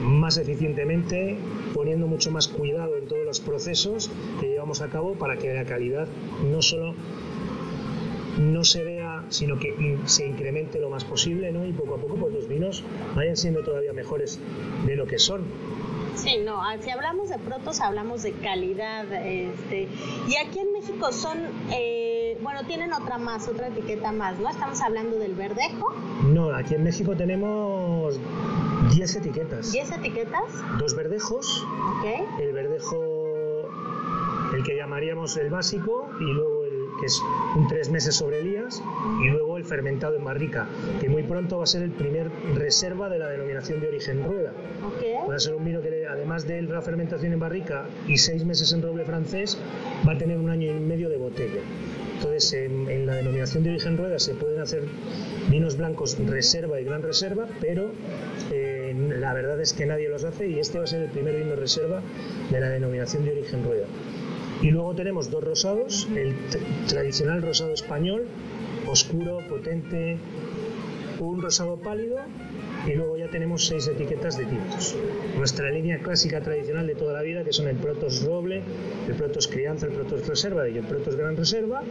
más 0.00 0.36
eficientemente, 0.36 1.38
poniendo 1.72 2.06
mucho 2.06 2.30
más 2.30 2.48
cuidado 2.48 2.96
en 2.96 3.06
todos 3.06 3.24
los 3.24 3.40
procesos 3.40 4.10
que 4.40 4.48
llevamos 4.48 4.82
a 4.82 4.90
cabo 4.90 5.14
para 5.14 5.36
que 5.36 5.54
la 5.54 5.64
calidad 5.64 6.06
no 6.44 6.60
solo 6.60 6.94
no 8.38 8.64
se 8.64 8.82
vea, 8.82 9.24
sino 9.28 9.58
que 9.58 9.98
se 10.06 10.26
incremente 10.26 10.80
lo 10.80 10.90
más 10.90 11.04
posible, 11.04 11.52
¿no? 11.52 11.64
Y 11.64 11.72
poco 11.72 11.94
a 11.94 11.98
poco 11.98 12.16
pues 12.16 12.34
los 12.34 12.48
vinos 12.48 12.82
vayan 13.14 13.36
siendo 13.36 13.62
todavía 13.62 13.92
mejores 13.92 14.40
de 14.84 14.96
lo 14.96 15.06
que 15.06 15.18
son. 15.18 15.44
Sí, 16.14 16.38
no, 16.44 16.62
ah, 16.62 16.76
si 16.80 16.90
hablamos 16.90 17.28
de 17.28 17.38
protos 17.38 17.80
hablamos 17.80 18.22
de 18.22 18.32
calidad, 18.32 19.12
este, 19.12 19.88
y 20.28 20.36
aquí 20.36 20.60
en 20.60 20.72
México 20.72 21.12
son, 21.12 21.38
eh, 21.72 22.03
bueno, 22.44 22.62
tienen 22.66 22.92
otra 22.92 23.16
más, 23.16 23.48
otra 23.48 23.68
etiqueta 23.68 24.12
más, 24.12 24.38
¿no? 24.38 24.50
Estamos 24.50 24.80
hablando 24.82 25.18
del 25.18 25.34
verdejo. 25.34 25.92
No, 26.24 26.54
aquí 26.54 26.74
en 26.74 26.84
México 26.84 27.16
tenemos 27.16 28.20
10 28.94 29.16
etiquetas. 29.16 29.74
¿10 29.74 29.98
etiquetas? 29.98 30.44
Dos 30.78 30.94
verdejos. 30.94 31.66
Ok. 31.98 32.40
El 32.40 32.52
verdejo, 32.52 33.70
el 34.54 34.62
que 34.62 34.76
llamaríamos 34.76 35.38
el 35.38 35.48
básico, 35.48 36.10
y 36.20 36.24
luego 36.24 36.64
que 37.00 37.06
es 37.06 37.20
un 37.56 37.66
tres 37.66 37.90
meses 37.90 38.14
sobre 38.14 38.40
Elías, 38.40 38.82
y 39.22 39.28
luego 39.28 39.56
el 39.56 39.64
fermentado 39.64 40.16
en 40.16 40.24
barrica, 40.24 40.68
que 41.00 41.08
muy 41.08 41.22
pronto 41.22 41.58
va 41.58 41.64
a 41.64 41.66
ser 41.66 41.82
el 41.82 41.90
primer 41.90 42.30
reserva 42.54 43.08
de 43.08 43.18
la 43.18 43.28
denominación 43.28 43.80
de 43.80 43.88
origen 43.88 44.24
rueda. 44.24 44.52
Va 45.28 45.34
a 45.34 45.38
ser 45.38 45.54
un 45.54 45.64
vino 45.64 45.80
que, 45.80 46.06
además 46.06 46.46
de 46.46 46.62
la 46.62 46.82
fermentación 46.82 47.32
en 47.32 47.40
barrica 47.40 47.86
y 48.06 48.18
seis 48.18 48.44
meses 48.44 48.72
en 48.72 48.82
roble 48.82 49.04
francés, 49.04 49.58
va 50.06 50.12
a 50.12 50.18
tener 50.18 50.38
un 50.38 50.50
año 50.50 50.70
y 50.70 50.78
medio 50.78 51.08
de 51.08 51.16
botella. 51.16 51.60
Entonces, 52.24 52.54
en, 52.54 53.04
la 53.04 53.16
denominación 53.16 53.64
de 53.64 53.70
origen 53.70 53.98
rueda 53.98 54.18
se 54.18 54.32
pueden 54.32 54.58
hacer 54.58 54.84
vinos 55.50 55.76
blancos 55.76 56.16
reserva 56.18 56.80
y 56.80 56.84
gran 56.84 57.02
reserva, 57.02 57.46
pero 57.60 57.90
eh, 58.50 58.94
la 59.18 59.34
verdad 59.34 59.60
es 59.60 59.74
que 59.74 59.84
nadie 59.84 60.08
los 60.08 60.24
hace 60.24 60.48
y 60.48 60.58
este 60.58 60.78
va 60.78 60.84
a 60.84 60.86
ser 60.86 61.02
el 61.02 61.10
primer 61.10 61.36
vino 61.36 61.54
reserva 61.54 62.00
de 62.50 62.60
la 62.60 62.70
denominación 62.70 63.26
de 63.26 63.32
origen 63.32 63.62
rueda. 63.62 63.84
Y 64.62 64.70
luego 64.70 64.94
tenemos 64.94 65.30
dos 65.30 65.44
rosados, 65.44 66.08
el 66.16 66.34
tradicional 66.88 67.42
rosado 67.42 67.74
español, 67.74 68.24
oscuro, 68.86 69.40
potente, 69.46 70.16
un 71.20 71.42
rosado 71.42 71.76
pálido 71.76 72.16
y 72.86 72.92
luego 72.92 73.16
ya 73.16 73.28
tenemos 73.28 73.66
seis 73.66 73.88
etiquetas 73.88 74.36
de 74.36 74.44
tintos. 74.44 74.96
Nuestra 75.36 75.70
línea 75.70 75.98
clásica 75.98 76.40
tradicional 76.40 76.86
de 76.86 76.94
toda 76.94 77.12
la 77.12 77.22
vida, 77.22 77.44
que 77.44 77.52
son 77.52 77.68
el 77.68 77.76
Protos 77.76 78.24
Roble, 78.24 78.62
el 79.08 79.14
Protos 79.14 79.48
Crianza, 79.48 79.86
el 79.86 79.92
Protos 79.92 80.26
Reserva 80.26 80.68
y 80.68 80.78
el 80.78 80.84
Protos 80.84 81.16
Gran 81.16 81.36
Reserva. 81.36 81.82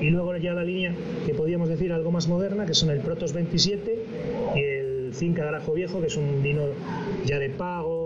Y 0.00 0.10
luego 0.10 0.36
ya 0.36 0.52
la 0.52 0.64
línea 0.64 0.94
que 1.26 1.34
podríamos 1.34 1.68
decir 1.68 1.92
algo 1.92 2.10
más 2.10 2.28
moderna, 2.28 2.66
que 2.66 2.74
son 2.74 2.90
el 2.90 3.00
Protos 3.00 3.32
27 3.32 4.04
y 4.54 4.60
el 4.60 5.12
Finca 5.12 5.44
Garajo 5.44 5.72
Viejo, 5.72 6.00
que 6.00 6.06
es 6.06 6.16
un 6.16 6.42
vino 6.42 6.62
ya 7.24 7.38
de 7.38 7.50
pago, 7.50 7.97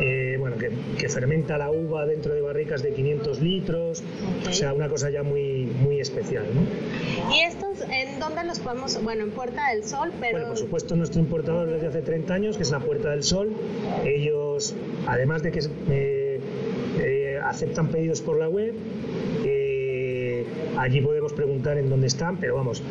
eh, 0.00 0.36
bueno, 0.38 0.56
que, 0.56 1.08
fermenta 1.08 1.58
la 1.58 1.70
uva 1.70 2.06
dentro 2.06 2.34
de 2.34 2.40
barricas 2.40 2.82
de 2.82 2.92
500 2.92 3.40
litros, 3.40 4.02
o 4.46 4.52
sea, 4.52 4.72
una 4.72 4.88
cosa 4.88 5.10
ya 5.10 5.22
muy, 5.22 5.64
muy 5.80 6.00
especial. 6.00 6.44
¿no? 6.54 7.34
¿Y 7.34 7.40
estos 7.40 7.82
en 7.90 8.20
dónde 8.20 8.44
los 8.44 8.58
podemos? 8.58 9.02
Bueno, 9.02 9.24
en 9.24 9.30
Puerta 9.30 9.70
del 9.72 9.84
Sol, 9.84 10.12
pero... 10.20 10.32
Bueno, 10.32 10.48
por 10.48 10.58
supuesto, 10.58 10.96
nuestro 10.96 11.20
importador 11.20 11.68
desde 11.70 11.86
hace 11.88 12.02
30 12.02 12.34
años, 12.34 12.56
que 12.56 12.62
es 12.62 12.70
la 12.70 12.80
Puerta 12.80 13.10
del 13.10 13.22
Sol, 13.22 13.52
ellos, 14.04 14.74
además 15.06 15.42
de 15.42 15.50
que 15.50 15.60
eh, 15.90 16.40
eh, 17.00 17.40
aceptan 17.42 17.88
pedidos 17.88 18.20
por 18.20 18.38
la 18.38 18.48
web, 18.48 18.74
Allí 20.78 21.00
podemos 21.00 21.32
preguntar 21.32 21.76
en 21.76 21.90
dónde 21.90 22.06
están, 22.06 22.36
pero 22.36 22.54
vamos, 22.54 22.82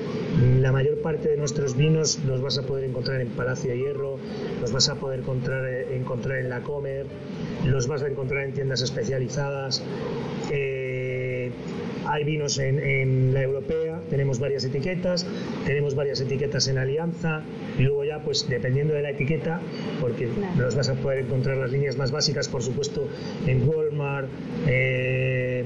la 0.41 0.71
mayor 0.71 1.01
parte 1.01 1.29
de 1.29 1.37
nuestros 1.37 1.75
vinos 1.75 2.19
los 2.25 2.41
vas 2.41 2.57
a 2.57 2.63
poder 2.63 2.83
encontrar 2.83 3.21
en 3.21 3.29
Palacio 3.29 3.71
de 3.71 3.77
Hierro, 3.77 4.17
los 4.61 4.71
vas 4.71 4.87
a 4.89 4.95
poder 4.95 5.21
encontrar, 5.21 5.65
eh, 5.65 5.95
encontrar 5.95 6.39
en 6.39 6.49
la 6.49 6.61
Comer, 6.61 7.05
los 7.65 7.87
vas 7.87 8.03
a 8.03 8.07
encontrar 8.07 8.43
en 8.43 8.53
tiendas 8.53 8.81
especializadas. 8.81 9.83
Eh, 10.51 11.51
hay 12.05 12.23
vinos 12.23 12.57
en, 12.57 13.33
la 13.33 13.41
europea, 13.41 13.99
tenemos 14.09 14.39
varias 14.39 14.63
etiquetas, 14.63 15.25
tenemos 15.65 15.95
varias 15.95 16.21
etiquetas 16.21 16.67
en 16.67 16.77
Alianza 16.77 17.41
y 17.77 17.81
luego 17.81 18.05
ya 18.05 18.19
pues 18.19 18.47
dependiendo 18.47 18.93
de 18.93 19.01
la 19.01 19.09
etiqueta, 19.09 19.59
porque 19.99 20.29
los 20.57 20.75
vas 20.75 20.89
a 20.89 20.93
poder 20.95 21.19
encontrar 21.25 21.57
las 21.57 21.71
líneas 21.71 21.97
más 21.97 22.11
básicas 22.11 22.47
por 22.47 22.63
supuesto 22.63 23.07
en 23.45 23.67
Walmart, 23.67 24.29
eh, 24.67 25.65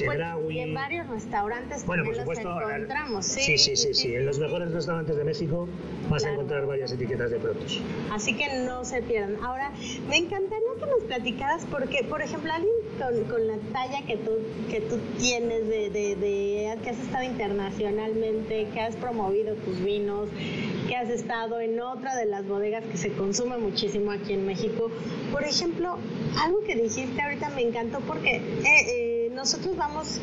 y 0.00 0.58
en 0.60 0.74
varios 0.74 1.08
restaurantes 1.08 1.84
bueno, 1.84 2.04
por 2.04 2.16
supuesto, 2.16 2.60
encontramos. 2.60 3.26
Sí, 3.26 3.58
sí, 3.58 3.76
sí, 3.76 3.94
sí, 3.94 4.14
En 4.14 4.26
los 4.26 4.38
mejores 4.38 4.72
restaurantes 4.72 5.16
de 5.16 5.24
México 5.24 5.68
vas 6.08 6.24
a 6.24 6.32
encontrar 6.32 6.66
varias 6.66 6.92
etiquetas 6.92 7.30
de 7.30 7.38
productos. 7.38 7.80
Así 8.10 8.36
que 8.36 8.60
no 8.64 8.84
se 8.84 9.02
pierdan. 9.02 9.36
Ahora, 9.42 9.72
me 10.08 10.16
encantaría 10.16 10.68
que 10.78 10.86
nos 10.86 11.02
platicaras 11.04 11.66
porque, 11.70 12.04
por 12.04 12.22
ejemplo, 12.22 12.52
alguien 12.52 12.72
con, 13.28 13.46
la 13.46 13.56
talla 13.72 14.06
que 14.06 14.16
tú, 14.16 14.30
que 14.70 14.80
tú 14.80 14.98
tienes 15.18 15.68
de, 15.68 15.90
de, 15.90 16.78
que 16.82 16.90
has 16.90 16.98
estado 16.98 17.24
internacionalmente, 17.24 18.68
que 18.72 18.80
has 18.80 18.96
promovido 18.96 19.54
tus 19.56 19.82
vinos, 19.82 20.28
que 20.88 20.96
has 20.96 21.08
estado 21.10 21.60
en 21.60 21.80
otra 21.80 22.16
de 22.16 22.26
las 22.26 22.46
bodegas 22.46 22.84
que 22.84 22.96
se 22.96 23.12
consume 23.12 23.58
muchísimo 23.58 24.10
aquí 24.10 24.32
en 24.32 24.46
México. 24.46 24.90
Por 25.30 25.44
ejemplo, 25.44 25.98
algo 26.38 26.62
que 26.64 26.76
dijiste 26.76 27.20
ahorita 27.20 27.50
me 27.50 27.62
encantó 27.62 28.00
porque... 28.00 28.36
Eh, 28.36 28.62
eh, 28.64 29.11
nosotros 29.42 29.76
vamos, 29.76 30.20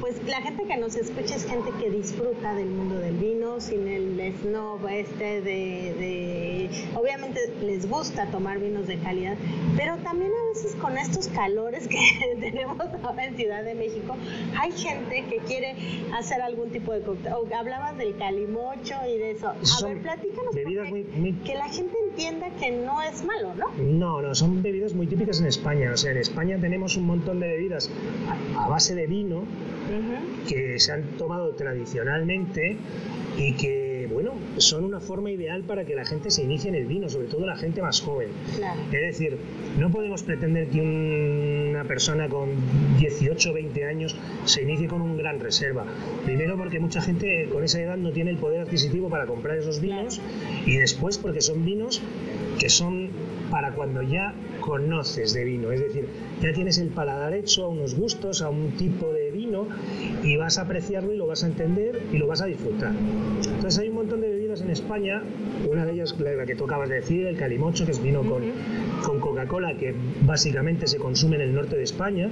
pues 0.00 0.16
la 0.26 0.40
gente 0.40 0.64
que 0.64 0.78
nos 0.78 0.96
escucha 0.96 1.36
es 1.36 1.44
gente 1.44 1.70
que 1.78 1.90
disfruta 1.90 2.54
del 2.54 2.70
mundo 2.70 2.94
del 2.94 3.18
vino, 3.18 3.60
sin 3.60 3.86
el 3.86 4.34
snob 4.40 4.88
este 4.88 5.42
de, 5.42 6.70
obviamente 6.94 7.52
les 7.60 7.86
gusta 7.86 8.24
tomar 8.30 8.60
vinos 8.60 8.86
de 8.86 8.96
calidad, 8.98 9.36
pero 9.76 9.98
también 9.98 10.30
a 10.32 10.48
veces 10.54 10.74
con 10.76 10.96
estos 10.96 11.28
calores 11.28 11.86
que 11.86 11.98
tenemos 12.40 12.78
ahora 13.02 13.26
en 13.26 13.36
Ciudad 13.36 13.62
de 13.62 13.74
México, 13.74 14.16
hay 14.58 14.72
gente 14.72 15.26
que 15.28 15.36
quiere 15.40 15.76
hacer 16.14 16.40
algún 16.40 16.70
tipo 16.70 16.94
de 16.94 17.02
cóctel. 17.02 17.30
Hablabas 17.54 17.98
del 17.98 18.16
calimocho 18.16 18.94
y 19.06 19.18
de 19.18 19.32
eso. 19.32 19.48
A 19.48 19.86
ver, 19.86 20.00
platícanos 20.00 20.54
que 20.54 21.54
la 21.54 21.68
gente 21.68 21.94
entienda 22.08 22.48
que 22.58 22.70
no 22.70 23.02
es 23.02 23.22
malo, 23.22 23.54
¿no? 23.54 23.66
No, 23.76 24.22
no, 24.22 24.34
son 24.34 24.62
bebidas 24.62 24.94
muy 24.94 25.06
típicas 25.06 25.40
en 25.40 25.46
España. 25.46 25.90
O 25.92 25.96
sea, 25.98 26.12
en 26.12 26.18
España 26.18 26.56
tenemos 26.58 26.96
un 26.96 27.04
montón 27.04 27.38
de 27.40 27.48
bebidas 27.48 27.90
a 28.62 28.68
base 28.68 28.94
de 28.94 29.06
vino 29.06 29.44
que 30.48 30.78
se 30.78 30.92
han 30.92 31.02
tomado 31.18 31.54
tradicionalmente 31.54 32.76
y 33.36 33.54
que, 33.54 34.08
bueno, 34.12 34.34
son 34.58 34.84
una 34.84 35.00
forma 35.00 35.30
ideal 35.30 35.64
para 35.64 35.84
que 35.84 35.94
la 35.96 36.04
gente 36.04 36.30
se 36.30 36.44
inicie 36.44 36.68
en 36.68 36.76
el 36.76 36.86
vino, 36.86 37.08
sobre 37.08 37.26
todo 37.26 37.44
la 37.44 37.56
gente 37.56 37.82
más 37.82 38.00
joven. 38.00 38.28
Es 38.92 39.18
decir, 39.18 39.36
no 39.78 39.90
podemos 39.90 40.22
pretender 40.22 40.68
que 40.68 40.80
una 41.72 41.84
persona 41.84 42.28
con 42.28 42.50
18 42.98 43.50
o 43.50 43.52
20 43.54 43.84
años 43.84 44.16
se 44.44 44.62
inicie 44.62 44.88
con 44.88 45.00
un 45.00 45.16
gran 45.16 45.40
reserva. 45.40 45.84
Primero 46.24 46.56
porque 46.56 46.78
mucha 46.80 47.00
gente 47.00 47.48
con 47.50 47.64
esa 47.64 47.80
edad 47.80 47.96
no 47.96 48.12
tiene 48.12 48.30
el 48.30 48.36
poder 48.36 48.60
adquisitivo 48.60 49.08
para 49.08 49.26
comprar 49.26 49.56
esos 49.56 49.80
vinos 49.80 50.20
y 50.66 50.76
después 50.76 51.18
porque 51.18 51.40
son 51.40 51.64
vinos 51.64 52.02
que 52.58 52.68
son 52.68 53.08
para 53.50 53.72
cuando 53.72 54.02
ya 54.02 54.34
conoces 54.60 55.32
de 55.32 55.44
vino, 55.44 55.72
es 55.72 55.80
decir, 55.80 56.06
ya 56.40 56.52
tienes 56.52 56.78
el 56.78 56.88
paladar 56.88 57.34
hecho 57.34 57.64
a 57.64 57.68
unos 57.68 57.94
gustos, 57.94 58.40
a 58.40 58.48
un 58.48 58.70
tipo 58.72 59.12
de 59.12 59.30
vino 59.30 59.66
y 60.22 60.36
vas 60.36 60.58
a 60.58 60.62
apreciarlo 60.62 61.12
y 61.12 61.16
lo 61.16 61.26
vas 61.26 61.42
a 61.44 61.48
entender 61.48 62.00
y 62.12 62.18
lo 62.18 62.26
vas 62.26 62.40
a 62.40 62.46
disfrutar. 62.46 62.92
Entonces 63.44 63.78
hay 63.78 63.88
un 63.88 63.96
montón 63.96 64.20
de 64.20 64.30
bebidas 64.52 64.60
en 64.60 64.70
España, 64.70 65.22
una 65.68 65.84
de 65.84 65.92
ellas 65.92 66.14
la 66.18 66.46
que 66.46 66.54
tú 66.54 66.64
acabas 66.64 66.88
de 66.88 66.96
decir, 66.96 67.26
el 67.26 67.36
calimocho, 67.36 67.84
que 67.84 67.92
es 67.92 68.02
vino 68.02 68.22
con, 68.22 68.42
con 69.02 69.20
Coca-Cola, 69.20 69.76
que 69.76 69.94
básicamente 70.22 70.86
se 70.86 70.98
consume 70.98 71.36
en 71.36 71.42
el 71.42 71.54
norte 71.54 71.76
de 71.76 71.82
España, 71.82 72.30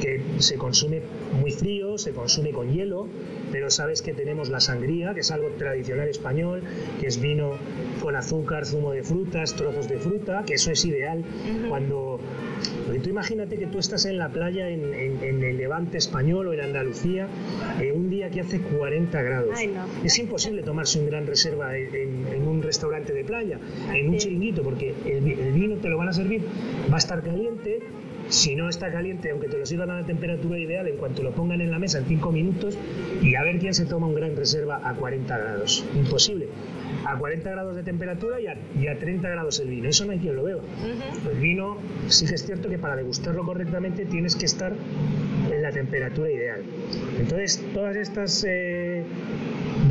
que 0.00 0.22
se 0.38 0.56
consume 0.56 1.02
muy 1.40 1.50
frío, 1.50 1.98
se 1.98 2.12
consume 2.12 2.50
con 2.50 2.72
hielo, 2.72 3.06
pero 3.52 3.70
sabes 3.70 4.02
que 4.02 4.12
tenemos 4.12 4.48
la 4.48 4.60
sangría, 4.60 5.14
que 5.14 5.20
es 5.20 5.30
algo 5.30 5.48
tradicional 5.58 6.08
español, 6.08 6.62
que 7.00 7.06
es 7.06 7.20
vino 7.20 7.52
con 8.00 8.16
azúcar, 8.16 8.64
zumo 8.64 8.92
de 8.92 9.02
frutas, 9.02 9.54
trozos 9.54 9.88
de 9.88 9.98
fruta, 9.98 10.44
que 10.46 10.54
eso 10.54 10.70
es 10.70 10.84
ideal 10.84 11.24
cuando... 11.68 12.20
Porque 12.86 13.00
tú 13.00 13.10
imagínate 13.10 13.56
que 13.56 13.66
tú 13.66 13.78
estás 13.78 14.04
en 14.04 14.18
la 14.18 14.30
playa 14.30 14.68
en, 14.68 15.20
el 15.22 15.56
Levante 15.56 15.98
español 15.98 16.48
o 16.48 16.52
en 16.52 16.60
Andalucía, 16.60 17.28
en 17.78 17.96
un 17.96 18.10
día 18.10 18.30
que 18.30 18.40
hace 18.40 18.60
40 18.60 19.22
grados. 19.22 19.58
Es 20.04 20.18
imposible 20.18 20.62
tomarse 20.62 20.98
un 20.98 21.06
gran 21.06 21.26
reserva 21.26 21.49
en, 21.50 22.48
un 22.48 22.62
restaurante 22.62 23.12
de 23.12 23.24
playa, 23.24 23.58
en 23.94 24.08
un 24.08 24.16
chiringuito, 24.16 24.62
porque 24.62 24.94
el, 25.06 25.26
el 25.26 25.52
vino 25.52 25.76
te 25.76 25.88
lo 25.88 25.98
van 25.98 26.08
a 26.08 26.12
servir, 26.12 26.42
va 26.90 26.96
a 26.96 26.98
estar 26.98 27.22
caliente, 27.22 27.80
si 28.30 28.54
no 28.54 28.68
está 28.68 28.92
caliente, 28.92 29.30
aunque 29.30 29.48
te 29.48 29.58
lo 29.58 29.66
sirvan 29.66 29.90
a 29.90 30.00
la 30.00 30.06
temperatura 30.06 30.58
ideal, 30.58 30.86
en 30.86 30.96
cuanto 30.96 31.22
lo 31.22 31.32
pongan 31.32 31.60
en 31.60 31.70
la 31.70 31.78
mesa 31.78 31.98
en 31.98 32.06
5 32.06 32.32
minutos, 32.32 32.78
y 33.22 33.34
a 33.34 33.42
ver 33.42 33.58
quién 33.58 33.74
se 33.74 33.86
toma 33.86 34.06
un 34.06 34.14
gran 34.14 34.36
reserva 34.36 34.80
a 34.88 34.94
40 34.94 35.36
grados. 35.36 35.84
Imposible. 35.94 36.48
A 37.04 37.18
40 37.18 37.50
grados 37.50 37.76
de 37.76 37.82
temperatura 37.82 38.38
y 38.40 38.46
a, 38.86 38.98
30 38.98 39.28
grados 39.28 39.58
el 39.60 39.68
vino. 39.68 39.88
Eso 39.88 40.04
no 40.04 40.12
hay 40.12 40.18
quien 40.18 40.36
lo 40.36 40.44
beba. 40.44 40.62
El 41.30 41.38
vino, 41.38 41.78
sí 42.08 42.26
que 42.26 42.34
es 42.34 42.44
cierto 42.44 42.68
que 42.68 42.78
para 42.78 42.96
degustarlo 42.96 43.44
correctamente 43.44 44.04
tienes 44.04 44.36
que 44.36 44.46
estar 44.46 44.74
en 45.50 45.62
la 45.62 45.72
temperatura 45.72 46.30
ideal. 46.30 46.62
Entonces, 47.18 47.64
todas 47.74 47.96
estas 47.96 48.44
eh, 48.48 49.02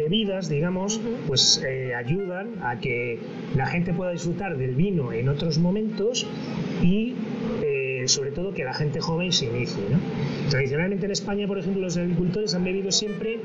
bebidas, 0.09 0.49
digamos, 0.49 0.99
pues 1.27 1.63
eh, 1.63 1.93
ayudan 1.93 2.63
a 2.63 2.79
que 2.79 3.19
la 3.55 3.67
gente 3.67 3.93
pueda 3.93 4.11
disfrutar 4.11 4.57
del 4.57 4.73
vino 4.75 5.13
en 5.13 5.29
otros 5.29 5.59
momentos 5.59 6.25
y 6.81 7.13
sobre 8.09 8.31
todo 8.31 8.53
que 8.53 8.63
la 8.63 8.73
gente 8.73 8.99
joven 8.99 9.31
se 9.31 9.45
inicie. 9.45 9.83
Tradicionalmente 10.49 11.05
en 11.05 11.11
España, 11.11 11.47
por 11.47 11.59
ejemplo, 11.59 11.81
los 11.81 11.97
agricultores 11.97 12.53
han 12.55 12.63
bebido 12.63 12.91
siempre 12.91 13.39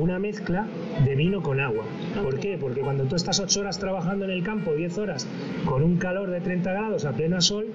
una 0.00 0.18
mezcla 0.18 0.66
de 1.04 1.14
vino 1.14 1.42
con 1.42 1.60
agua. 1.60 1.84
¿Por 2.22 2.38
qué? 2.40 2.56
Porque 2.58 2.80
cuando 2.80 3.04
tú 3.04 3.16
estás 3.16 3.38
8 3.38 3.60
horas 3.60 3.78
trabajando 3.78 4.24
en 4.24 4.30
el 4.30 4.42
campo, 4.42 4.72
10 4.72 4.98
horas, 4.98 5.26
con 5.66 5.82
un 5.82 5.96
calor 5.98 6.30
de 6.30 6.40
30 6.40 6.72
grados 6.72 7.04
a 7.04 7.12
pleno 7.12 7.40
sol, 7.40 7.66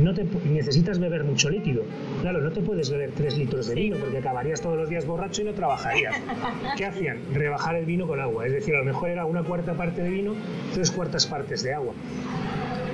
no 0.00 0.14
te 0.14 0.24
necesitas 0.44 0.98
beber 0.98 1.24
mucho 1.24 1.48
líquido. 1.48 1.82
Claro, 2.20 2.40
no 2.40 2.50
te 2.50 2.60
puedes 2.60 2.90
beber 2.90 3.12
3 3.12 3.38
litros 3.38 3.66
de 3.68 3.74
vino 3.74 3.96
porque 3.96 4.18
acabarías 4.18 4.60
todos 4.60 4.76
los 4.76 4.88
días 4.88 5.06
borracho 5.06 5.42
y 5.42 5.46
no 5.46 5.54
trabajarías. 5.54 6.14
¿Qué 6.76 6.84
hacían? 6.84 7.18
Rebajar 7.32 7.76
el 7.76 7.86
vino 7.86 8.06
con 8.06 8.20
agua. 8.20 8.46
Es 8.46 8.52
decir, 8.52 8.74
a 8.74 8.78
lo 8.78 8.84
mejor 8.84 9.10
era 9.10 9.24
una 9.24 9.42
cuarta 9.42 9.72
parte 9.74 10.02
de 10.02 10.10
vino, 10.10 10.34
tres 10.74 10.90
cuartas 10.90 11.26
partes 11.26 11.62
de 11.62 11.72
agua. 11.72 11.94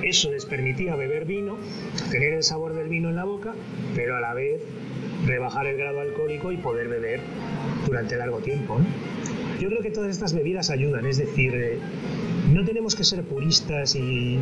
Eso 0.01 0.31
les 0.31 0.45
permitía 0.45 0.95
beber 0.95 1.25
vino, 1.25 1.57
tener 2.09 2.33
el 2.33 2.43
sabor 2.43 2.73
del 2.73 2.87
vino 2.87 3.09
en 3.09 3.17
la 3.17 3.25
boca, 3.25 3.53
pero 3.95 4.15
a 4.15 4.21
la 4.21 4.33
vez 4.33 4.61
rebajar 5.25 5.67
el 5.67 5.77
grado 5.77 5.99
alcohólico 5.99 6.51
y 6.51 6.57
poder 6.57 6.87
beber 6.87 7.19
durante 7.89 8.15
largo 8.15 8.37
tiempo. 8.39 8.79
Yo 9.59 9.67
creo 9.69 9.81
que 9.81 9.91
todas 9.91 10.11
estas 10.11 10.33
bebidas 10.33 10.69
ayudan, 10.69 11.05
es 11.05 11.17
decir, 11.17 11.53
eh, 11.53 11.79
no 12.53 12.63
tenemos 12.65 12.95
que 12.95 13.03
ser 13.03 13.23
puristas 13.23 13.95
y 13.95 14.37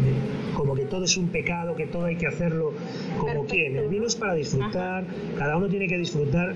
como 0.55 0.75
que 0.75 0.85
todo 0.85 1.05
es 1.05 1.17
un 1.17 1.27
pecado, 1.29 1.75
que 1.75 1.85
todo 1.85 2.05
hay 2.05 2.15
que 2.15 2.27
hacerlo 2.27 2.73
como 3.19 3.45
quien. 3.45 3.75
El 3.75 3.89
vino 3.89 4.05
es 4.07 4.15
para 4.15 4.33
disfrutar, 4.33 5.05
cada 5.37 5.57
uno 5.57 5.67
tiene 5.67 5.87
que 5.87 5.97
disfrutar 5.97 6.55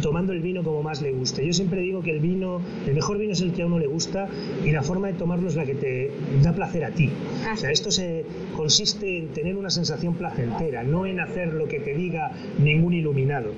tomando 0.00 0.32
el 0.32 0.40
vino 0.40 0.62
como 0.62 0.82
más 0.82 1.02
le 1.02 1.12
guste. 1.12 1.46
Yo 1.46 1.52
siempre 1.52 1.80
digo 1.80 2.02
que 2.02 2.10
el 2.10 2.20
vino, 2.20 2.60
el 2.86 2.94
mejor 2.94 3.18
vino 3.18 3.32
es 3.32 3.40
el 3.40 3.52
que 3.52 3.62
a 3.62 3.66
uno 3.66 3.78
le 3.78 3.86
gusta 3.86 4.28
y 4.64 4.70
la 4.70 4.82
forma 4.82 5.08
de 5.08 5.14
tomarlo 5.14 5.48
es 5.48 5.56
la 5.56 5.64
que 5.64 5.74
te 5.74 6.10
da 6.42 6.54
placer 6.54 6.84
a 6.84 6.90
ti. 6.90 7.10
O 7.52 7.56
sea, 7.56 7.70
esto 7.70 7.90
se 7.90 8.24
consiste 8.56 9.18
en 9.18 9.28
tener 9.28 9.56
una 9.56 9.70
sensación 9.70 10.14
placentera, 10.14 10.82
no 10.82 11.06
en 11.06 11.20
hacer 11.20 11.54
lo 11.54 11.68
que 11.68 11.80
te 11.80 11.94
diga 11.94 12.32
ningún 12.58 12.92
iluminado. 12.92 13.52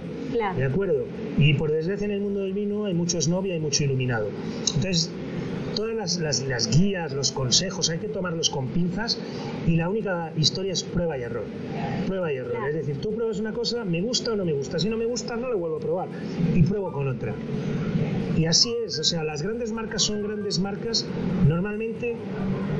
¿De 0.57 0.64
acuerdo? 0.64 1.05
Y 1.38 1.55
por 1.55 1.70
desgracia 1.70 2.05
en 2.05 2.11
el 2.11 2.20
mundo 2.20 2.40
del 2.40 2.53
vino 2.53 2.85
hay 2.87 2.94
mucho 2.94 3.20
snob 3.20 3.47
y 3.47 3.53
hay 3.53 3.61
mucho 3.61 3.85
iluminado. 3.85 4.29
Entonces, 4.75 5.11
todas 5.75 6.19
las, 6.19 6.71
guías, 6.71 7.13
los 7.13 7.33
consejos, 7.33 7.91
hay 7.91 7.99
que 7.99 8.09
tomarlos 8.09 8.51
con 8.51 8.69
pinzas 8.69 9.19
y 9.67 9.77
la 9.77 9.89
única 9.89 10.33
historia 10.37 10.73
es 10.73 10.83
prueba 10.83 11.19
y 11.19 11.23
error. 11.23 11.45
Prueba 12.07 12.33
y 12.33 12.37
error. 12.37 12.57
Es 12.69 12.75
decir, 12.75 13.01
tú 13.01 13.15
pruebas 13.15 13.39
una 13.39 13.53
cosa, 13.53 13.85
me 13.85 14.01
gusta 14.01 14.33
o 14.33 14.37
no 14.37 14.45
me 14.45 14.53
gusta. 14.53 14.79
Si 14.79 14.89
no 14.89 14.97
me 14.97 15.07
gusta, 15.07 15.37
no 15.37 15.49
lo 15.49 15.59
vuelvo 15.59 15.77
a 15.77 15.81
probar 15.81 16.09
y 16.55 16.63
pruebo 16.63 16.93
con 16.93 17.09
otra. 17.09 17.35
Y 18.37 18.47
así 18.47 18.75
es, 18.85 18.99
o 18.99 19.05
sea, 19.05 19.23
las 19.23 19.43
grandes 19.43 19.73
marcas 19.73 20.03
son 20.03 20.23
grandes 20.23 20.59
marcas 20.59 21.07
normalmente 21.47 22.17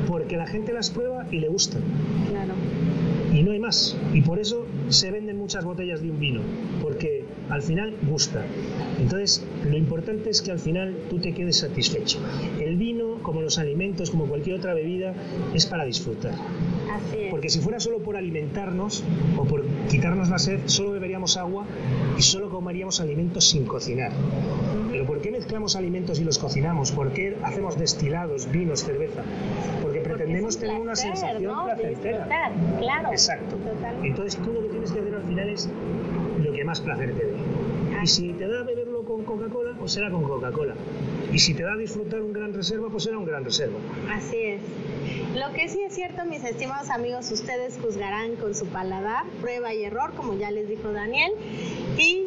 porque 0.09 0.37
la 0.37 0.47
gente 0.47 0.73
las 0.73 0.91
prueba 0.91 1.27
y 1.31 1.39
le 1.39 1.49
gustan. 1.49 1.83
Claro. 2.31 2.55
Y 3.33 3.43
no 3.43 3.53
hay 3.53 3.59
más. 3.59 3.97
Y 4.13 4.23
por 4.23 4.39
eso 4.39 4.67
se 4.89 5.11
venden 5.11 5.39
muchas 5.39 5.65
botellas 5.65 6.03
de 6.03 6.11
un 6.11 6.19
vino, 6.19 6.41
porque 6.83 7.25
al 7.51 7.63
final 7.63 7.95
gusta. 8.03 8.45
Entonces, 8.99 9.45
lo 9.65 9.77
importante 9.77 10.31
es 10.31 10.43
que 10.43 10.51
al 10.51 10.59
final 10.59 10.97
tú 11.11 11.19
te 11.19 11.33
quedes 11.33 11.59
satisfecho. 11.59 12.19
El 12.61 12.77
vino, 12.77 13.19
como 13.23 13.41
los 13.41 13.59
alimentos, 13.59 14.11
como 14.11 14.27
cualquier 14.27 14.57
otra 14.57 14.75
bebida, 14.75 15.15
es 15.55 15.67
para 15.67 15.85
disfrutar. 15.85 16.35
Porque 17.31 17.49
si 17.49 17.61
fuera 17.61 17.81
solo 17.81 17.99
por 17.99 18.17
alimentarnos 18.17 19.05
o 19.37 19.45
por 19.45 19.65
quitarnos 19.91 20.29
la 20.29 20.39
sed, 20.39 20.61
solo 20.67 20.93
beberíamos 20.93 21.37
agua 21.37 21.67
y 22.17 22.23
solo 22.23 22.51
comeríamos 22.51 23.01
alimentos 23.01 23.49
sin 23.49 23.65
cocinar. 23.65 24.13
Pero 24.91 25.07
¿por 25.07 25.21
qué 25.21 25.31
mezclamos 25.31 25.75
alimentos 25.75 26.21
y 26.21 26.25
los 26.25 26.39
cocinamos? 26.39 26.93
¿Por 26.93 27.13
qué 27.13 27.37
hacemos 27.43 27.79
destilados, 27.79 28.51
vinos, 28.51 28.85
cerveza? 28.85 29.23
Porque 29.83 30.01
pretendemos 30.01 30.59
tener 30.59 30.81
una 30.81 30.95
sensación 30.95 31.65
placentera. 31.65 32.29
Claro. 32.79 33.11
Exacto. 33.11 33.57
Entonces 34.03 34.41
tú 34.41 34.53
lo 34.53 34.63
que 34.63 34.69
tienes 34.69 34.93
que 34.93 35.01
hacer 35.01 35.15
al 35.15 35.25
final 35.25 35.49
es 35.49 35.69
lo 36.39 36.53
que 36.53 36.65
más 36.65 36.81
placer 36.81 37.13
te 37.15 37.27
dé. 37.27 37.34
Y 38.05 38.07
si 38.07 38.35
te 38.35 38.47
da 38.47 38.63
beberlo 38.63 39.03
con 39.03 39.25
Coca-Cola, 39.25 39.75
pues 39.79 39.93
será 39.93 40.11
con 40.11 40.25
Coca-Cola. 40.25 40.75
Y 41.33 41.39
si 41.39 41.55
te 41.55 41.63
da 41.63 41.75
disfrutar 41.75 42.21
un 42.21 42.35
gran 42.35 42.53
reserva, 42.53 42.91
pues 42.91 43.05
será 43.05 43.17
un 43.17 43.25
gran 43.25 43.47
reserva. 43.47 43.79
Así 44.11 44.37
es. 44.37 44.61
Lo 45.35 45.55
que 45.55 45.71
sí 45.71 45.81
es 45.81 45.95
cierto, 45.95 46.27
mis 46.27 46.45
estimados 46.45 46.91
amigos, 46.91 47.33
ustedes 47.33 47.79
juzgarán 47.81 48.37
con 48.37 48.55
su 48.55 48.67
paladar, 48.67 49.25
prueba 49.41 49.73
y 49.73 49.85
error, 49.85 50.13
como 50.17 50.35
ya 50.35 50.51
les 50.51 50.69
dijo 50.69 50.93
Daniel, 50.93 51.33
y 51.97 52.27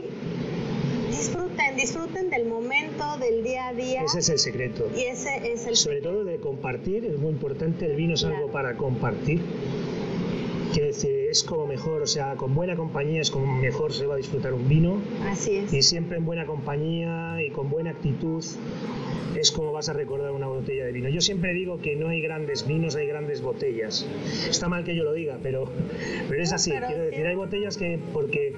disfruten, 1.12 1.76
disfruten 1.76 2.32
del 2.32 2.48
momento, 2.48 3.20
del 3.20 3.44
día 3.44 3.68
a 3.68 3.74
día. 3.74 4.02
Ese 4.02 4.18
es 4.18 4.30
el 4.30 4.40
secreto. 4.40 4.90
Y 4.98 5.04
ese 5.04 5.54
es 5.54 5.68
el 5.68 5.76
Sobre 5.76 6.02
todo 6.02 6.24
de 6.24 6.40
compartir, 6.40 7.06
es 7.06 7.20
muy 7.20 7.30
importante, 7.30 7.86
el 7.86 7.96
vino 7.96 8.16
es 8.16 8.24
algo 8.24 8.52
para 8.52 8.78
compartir 8.78 9.42
que 11.28 11.32
es 11.32 11.44
como 11.44 11.68
mejor, 11.68 12.02
o 12.02 12.08
sea, 12.08 12.36
con 12.36 12.56
buena 12.56 12.78
compañía 12.78 13.20
es 13.20 13.32
como 13.32 13.54
mejor 13.60 13.92
se 13.92 14.06
va 14.06 14.14
a 14.14 14.18
disfrutar 14.18 14.54
un 14.54 14.70
vino. 14.70 15.02
Así 15.26 15.58
es. 15.58 15.74
Y 15.74 15.82
siempre 15.82 16.18
en 16.18 16.26
buena 16.26 16.46
compañía 16.46 17.44
y 17.46 17.50
con 17.50 17.70
buena 17.70 17.90
actitud 17.90 18.46
es 19.36 19.52
como 19.52 19.74
vas 19.74 19.90
a 19.90 19.94
recordar 19.94 20.32
una 20.32 20.48
botella 20.48 20.86
de 20.86 20.94
vino. 20.94 21.10
Yo 21.10 21.20
siempre 21.20 21.54
digo 21.54 21.80
que 21.80 21.98
no 21.98 22.08
hay 22.08 22.22
grandes 22.22 22.66
vinos, 22.66 22.96
hay 22.96 23.08
grandes 23.08 23.42
botellas. 23.42 24.08
Está 24.50 24.70
mal 24.70 24.86
que 24.86 24.96
yo 24.96 25.04
lo 25.04 25.12
diga, 25.12 25.38
pero, 25.44 25.70
pero 26.30 26.42
es 26.42 26.54
así. 26.54 26.72
Quiero 26.72 27.04
decir, 27.04 27.28
hay 27.28 27.36
botellas 27.36 27.76
que 27.76 28.00
porque 28.14 28.54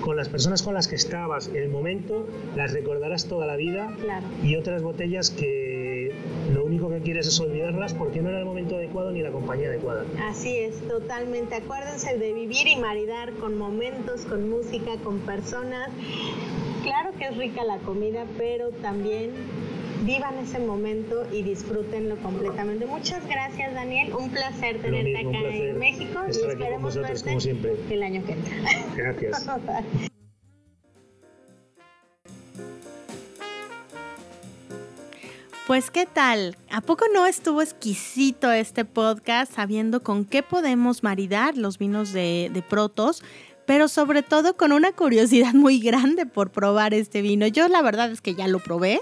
con 0.00 0.16
las 0.16 0.28
personas 0.28 0.62
con 0.62 0.74
las 0.74 0.86
que 0.86 0.94
estabas, 0.94 1.50
el 1.52 1.70
momento, 1.70 2.28
las 2.54 2.72
recordarás 2.72 3.26
toda 3.26 3.46
la 3.46 3.56
vida. 3.56 3.96
Y 4.44 4.54
otras 4.54 4.82
botellas 4.82 5.30
que 5.30 5.71
lo 6.50 6.64
único 6.64 6.88
que 6.88 7.00
quieres 7.00 7.26
es 7.26 7.38
olvidarlas 7.40 7.94
porque 7.94 8.20
no 8.20 8.30
era 8.30 8.40
el 8.40 8.44
momento 8.44 8.76
adecuado 8.76 9.12
ni 9.12 9.22
la 9.22 9.30
compañía 9.30 9.68
adecuada. 9.68 10.04
Así 10.22 10.56
es, 10.56 10.76
totalmente. 10.88 11.54
Acuérdense 11.54 12.16
de 12.18 12.32
vivir 12.32 12.66
y 12.66 12.76
maridar 12.76 13.32
con 13.34 13.56
momentos, 13.56 14.22
con 14.22 14.48
música, 14.50 14.96
con 15.04 15.20
personas. 15.20 15.90
Claro 16.82 17.10
que 17.16 17.26
es 17.26 17.36
rica 17.36 17.64
la 17.64 17.78
comida, 17.78 18.26
pero 18.36 18.70
también 18.70 19.30
vivan 20.04 20.38
ese 20.38 20.58
momento 20.58 21.26
y 21.32 21.42
disfrútenlo 21.42 22.16
completamente. 22.16 22.86
Muchas 22.86 23.26
gracias, 23.28 23.74
Daniel. 23.74 24.12
Un 24.14 24.30
placer 24.30 24.80
tenerte 24.80 25.16
acá 25.16 25.38
en 25.54 25.78
México 25.78 26.20
y 26.26 26.30
esperemos 26.30 26.96
verte 26.96 27.22
como 27.24 27.40
siempre. 27.40 27.76
el 27.90 28.02
año 28.02 28.24
que 28.24 28.32
entra. 28.32 28.54
Gracias. 28.96 29.48
Pues 35.66 35.92
qué 35.92 36.06
tal, 36.06 36.56
¿a 36.70 36.80
poco 36.80 37.04
no 37.14 37.24
estuvo 37.24 37.62
exquisito 37.62 38.50
este 38.50 38.84
podcast 38.84 39.54
sabiendo 39.54 40.02
con 40.02 40.24
qué 40.24 40.42
podemos 40.42 41.04
maridar 41.04 41.56
los 41.56 41.78
vinos 41.78 42.12
de, 42.12 42.64
Protos? 42.68 43.22
pero 43.64 43.86
sobre 43.86 44.24
todo 44.24 44.56
con 44.56 44.72
una 44.72 44.90
curiosidad 44.90 45.54
muy 45.54 45.78
grande 45.78 46.26
por 46.26 46.50
probar 46.50 46.94
este 46.94 47.22
vino. 47.22 47.46
Yo 47.46 47.68
la 47.68 47.80
verdad 47.80 48.10
es 48.10 48.20
que 48.20 48.34
ya 48.34 48.48
lo 48.48 48.58
probé 48.58 49.00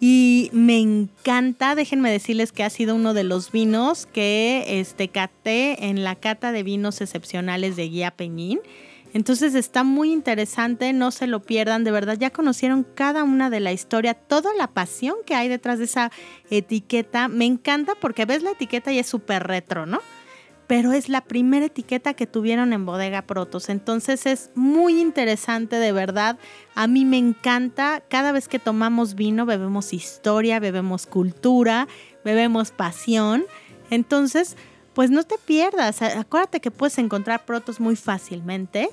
y 0.00 0.50
me 0.52 0.80
encanta, 0.80 1.76
déjenme 1.76 2.10
decirles 2.10 2.50
que 2.50 2.64
ha 2.64 2.70
sido 2.70 2.96
uno 2.96 3.14
de 3.14 3.22
los 3.22 3.52
vinos 3.52 4.06
que 4.06 4.64
este, 4.80 5.08
caté 5.08 5.86
en 5.86 6.02
la 6.02 6.16
cata 6.16 6.50
de 6.50 6.64
vinos 6.64 7.00
excepcionales 7.00 7.76
de 7.76 7.88
Guía 7.88 8.10
Peñín. 8.10 8.58
Entonces 9.12 9.54
está 9.54 9.82
muy 9.84 10.12
interesante, 10.12 10.92
no 10.92 11.10
se 11.10 11.26
lo 11.26 11.42
pierdan, 11.42 11.84
de 11.84 11.90
verdad 11.90 12.16
ya 12.18 12.30
conocieron 12.30 12.86
cada 12.94 13.24
una 13.24 13.50
de 13.50 13.60
la 13.60 13.72
historia, 13.72 14.14
toda 14.14 14.54
la 14.54 14.68
pasión 14.68 15.16
que 15.24 15.34
hay 15.34 15.48
detrás 15.48 15.78
de 15.78 15.86
esa 15.86 16.10
etiqueta. 16.50 17.28
Me 17.28 17.46
encanta 17.46 17.94
porque 18.00 18.24
ves 18.24 18.42
la 18.42 18.50
etiqueta 18.50 18.92
y 18.92 18.98
es 18.98 19.06
súper 19.06 19.46
retro, 19.46 19.86
¿no? 19.86 20.00
pero 20.66 20.92
es 20.92 21.08
la 21.08 21.20
primera 21.22 21.66
etiqueta 21.66 22.14
que 22.14 22.26
tuvieron 22.26 22.72
en 22.72 22.86
Bodega 22.86 23.22
Protos. 23.22 23.68
Entonces 23.68 24.26
es 24.26 24.50
muy 24.54 25.00
interesante, 25.00 25.76
de 25.76 25.92
verdad. 25.92 26.38
A 26.74 26.86
mí 26.86 27.04
me 27.04 27.18
encanta. 27.18 28.02
Cada 28.08 28.32
vez 28.32 28.48
que 28.48 28.58
tomamos 28.58 29.14
vino, 29.14 29.46
bebemos 29.46 29.92
historia, 29.92 30.58
bebemos 30.58 31.06
cultura, 31.06 31.86
bebemos 32.24 32.72
pasión. 32.72 33.44
Entonces, 33.90 34.56
pues 34.96 35.10
no 35.10 35.24
te 35.24 35.36
pierdas. 35.36 36.00
Acuérdate 36.00 36.60
que 36.60 36.70
puedes 36.70 36.96
encontrar 36.96 37.44
Protos 37.44 37.80
muy 37.80 37.96
fácilmente 37.96 38.88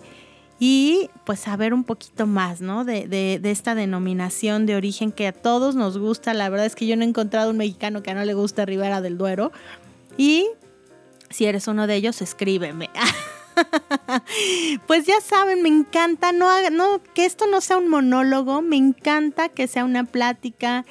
y 0.59 1.09
pues 1.25 1.39
saber 1.39 1.73
un 1.73 1.85
poquito 1.85 2.27
más, 2.27 2.59
¿no? 2.59 2.83
De, 2.83 3.07
de, 3.07 3.51
esta 3.51 3.73
denominación 3.73 4.65
de 4.65 4.75
origen 4.75 5.13
que 5.13 5.27
a 5.27 5.31
todos 5.31 5.75
nos 5.75 5.97
gusta. 5.97 6.33
La 6.33 6.49
verdad 6.49 6.65
es 6.65 6.75
que 6.75 6.87
yo 6.87 6.97
no 6.97 7.03
he 7.03 7.07
encontrado 7.07 7.51
un 7.51 7.57
mexicano 7.57 8.03
que 8.03 8.13
no 8.13 8.25
le 8.25 8.33
guste 8.33 8.65
Ribera 8.65 8.99
del 8.99 9.17
Duero. 9.17 9.53
Y 10.17 10.49
si 11.29 11.45
eres 11.45 11.69
uno 11.69 11.87
de 11.87 11.95
ellos, 11.95 12.21
escríbeme. 12.21 12.89
pues 14.87 15.05
ya 15.05 15.21
saben, 15.21 15.61
me 15.61 15.69
encanta, 15.69 16.33
no, 16.33 16.69
no, 16.69 17.01
que 17.13 17.23
esto 17.23 17.47
no 17.47 17.61
sea 17.61 17.77
un 17.77 17.87
monólogo, 17.87 18.61
me 18.61 18.75
encanta 18.75 19.47
que 19.47 19.67
sea 19.69 19.85
una 19.85 20.03
plática, 20.03 20.83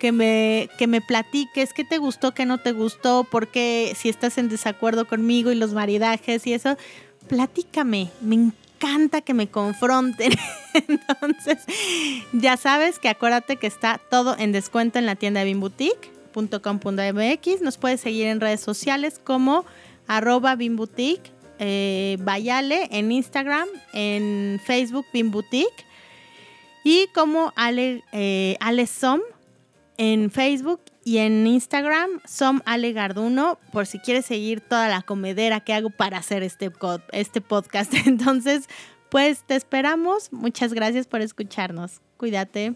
que 0.00 0.12
me, 0.12 0.70
que 0.78 0.86
me 0.86 1.02
platiques 1.02 1.74
qué 1.74 1.84
te 1.84 1.98
gustó, 1.98 2.32
qué 2.32 2.46
no 2.46 2.58
te 2.58 2.72
gustó, 2.72 3.24
porque 3.30 3.92
si 3.96 4.08
estás 4.08 4.38
en 4.38 4.48
desacuerdo 4.48 5.06
conmigo 5.06 5.52
y 5.52 5.56
los 5.56 5.74
maridajes 5.74 6.46
y 6.46 6.54
eso, 6.54 6.78
platícame, 7.28 8.08
me 8.22 8.36
encanta 8.36 9.20
que 9.20 9.34
me 9.34 9.48
confronten. 9.48 10.32
Entonces, 10.74 11.58
ya 12.32 12.56
sabes 12.56 12.98
que 12.98 13.10
acuérdate 13.10 13.58
que 13.58 13.66
está 13.66 14.00
todo 14.10 14.34
en 14.38 14.52
descuento 14.52 14.98
en 14.98 15.04
la 15.04 15.16
tienda 15.16 15.40
de 15.40 15.46
Bimboutique 15.46 16.10
.com.mx. 16.32 17.60
Nos 17.60 17.76
puedes 17.76 18.00
seguir 18.00 18.26
en 18.26 18.40
redes 18.40 18.60
sociales 18.60 19.20
como 19.22 19.66
arroba 20.06 20.54
bimboutique, 20.54 21.30
eh, 21.58 22.16
Bayale 22.20 22.88
en 22.90 23.12
Instagram, 23.12 23.68
en 23.92 24.60
Facebook 24.64 25.04
Bimboutique 25.12 25.84
y 26.84 27.08
como 27.08 27.52
Ale, 27.56 28.02
eh, 28.12 28.56
Ale 28.60 28.86
Som 28.86 29.20
en 30.00 30.30
Facebook 30.30 30.80
y 31.04 31.18
en 31.18 31.46
Instagram 31.46 32.08
Som 32.24 32.62
Ale 32.64 32.94
Garduno 32.94 33.58
por 33.70 33.86
si 33.86 33.98
quieres 33.98 34.24
seguir 34.24 34.62
toda 34.62 34.88
la 34.88 35.02
comedera 35.02 35.60
que 35.60 35.74
hago 35.74 35.90
para 35.90 36.16
hacer 36.16 36.42
este, 36.42 36.72
este 37.12 37.42
podcast. 37.42 37.92
Entonces, 38.06 38.66
pues 39.10 39.44
te 39.44 39.56
esperamos. 39.56 40.32
Muchas 40.32 40.72
gracias 40.72 41.06
por 41.06 41.20
escucharnos. 41.20 42.00
Cuídate. 42.16 42.74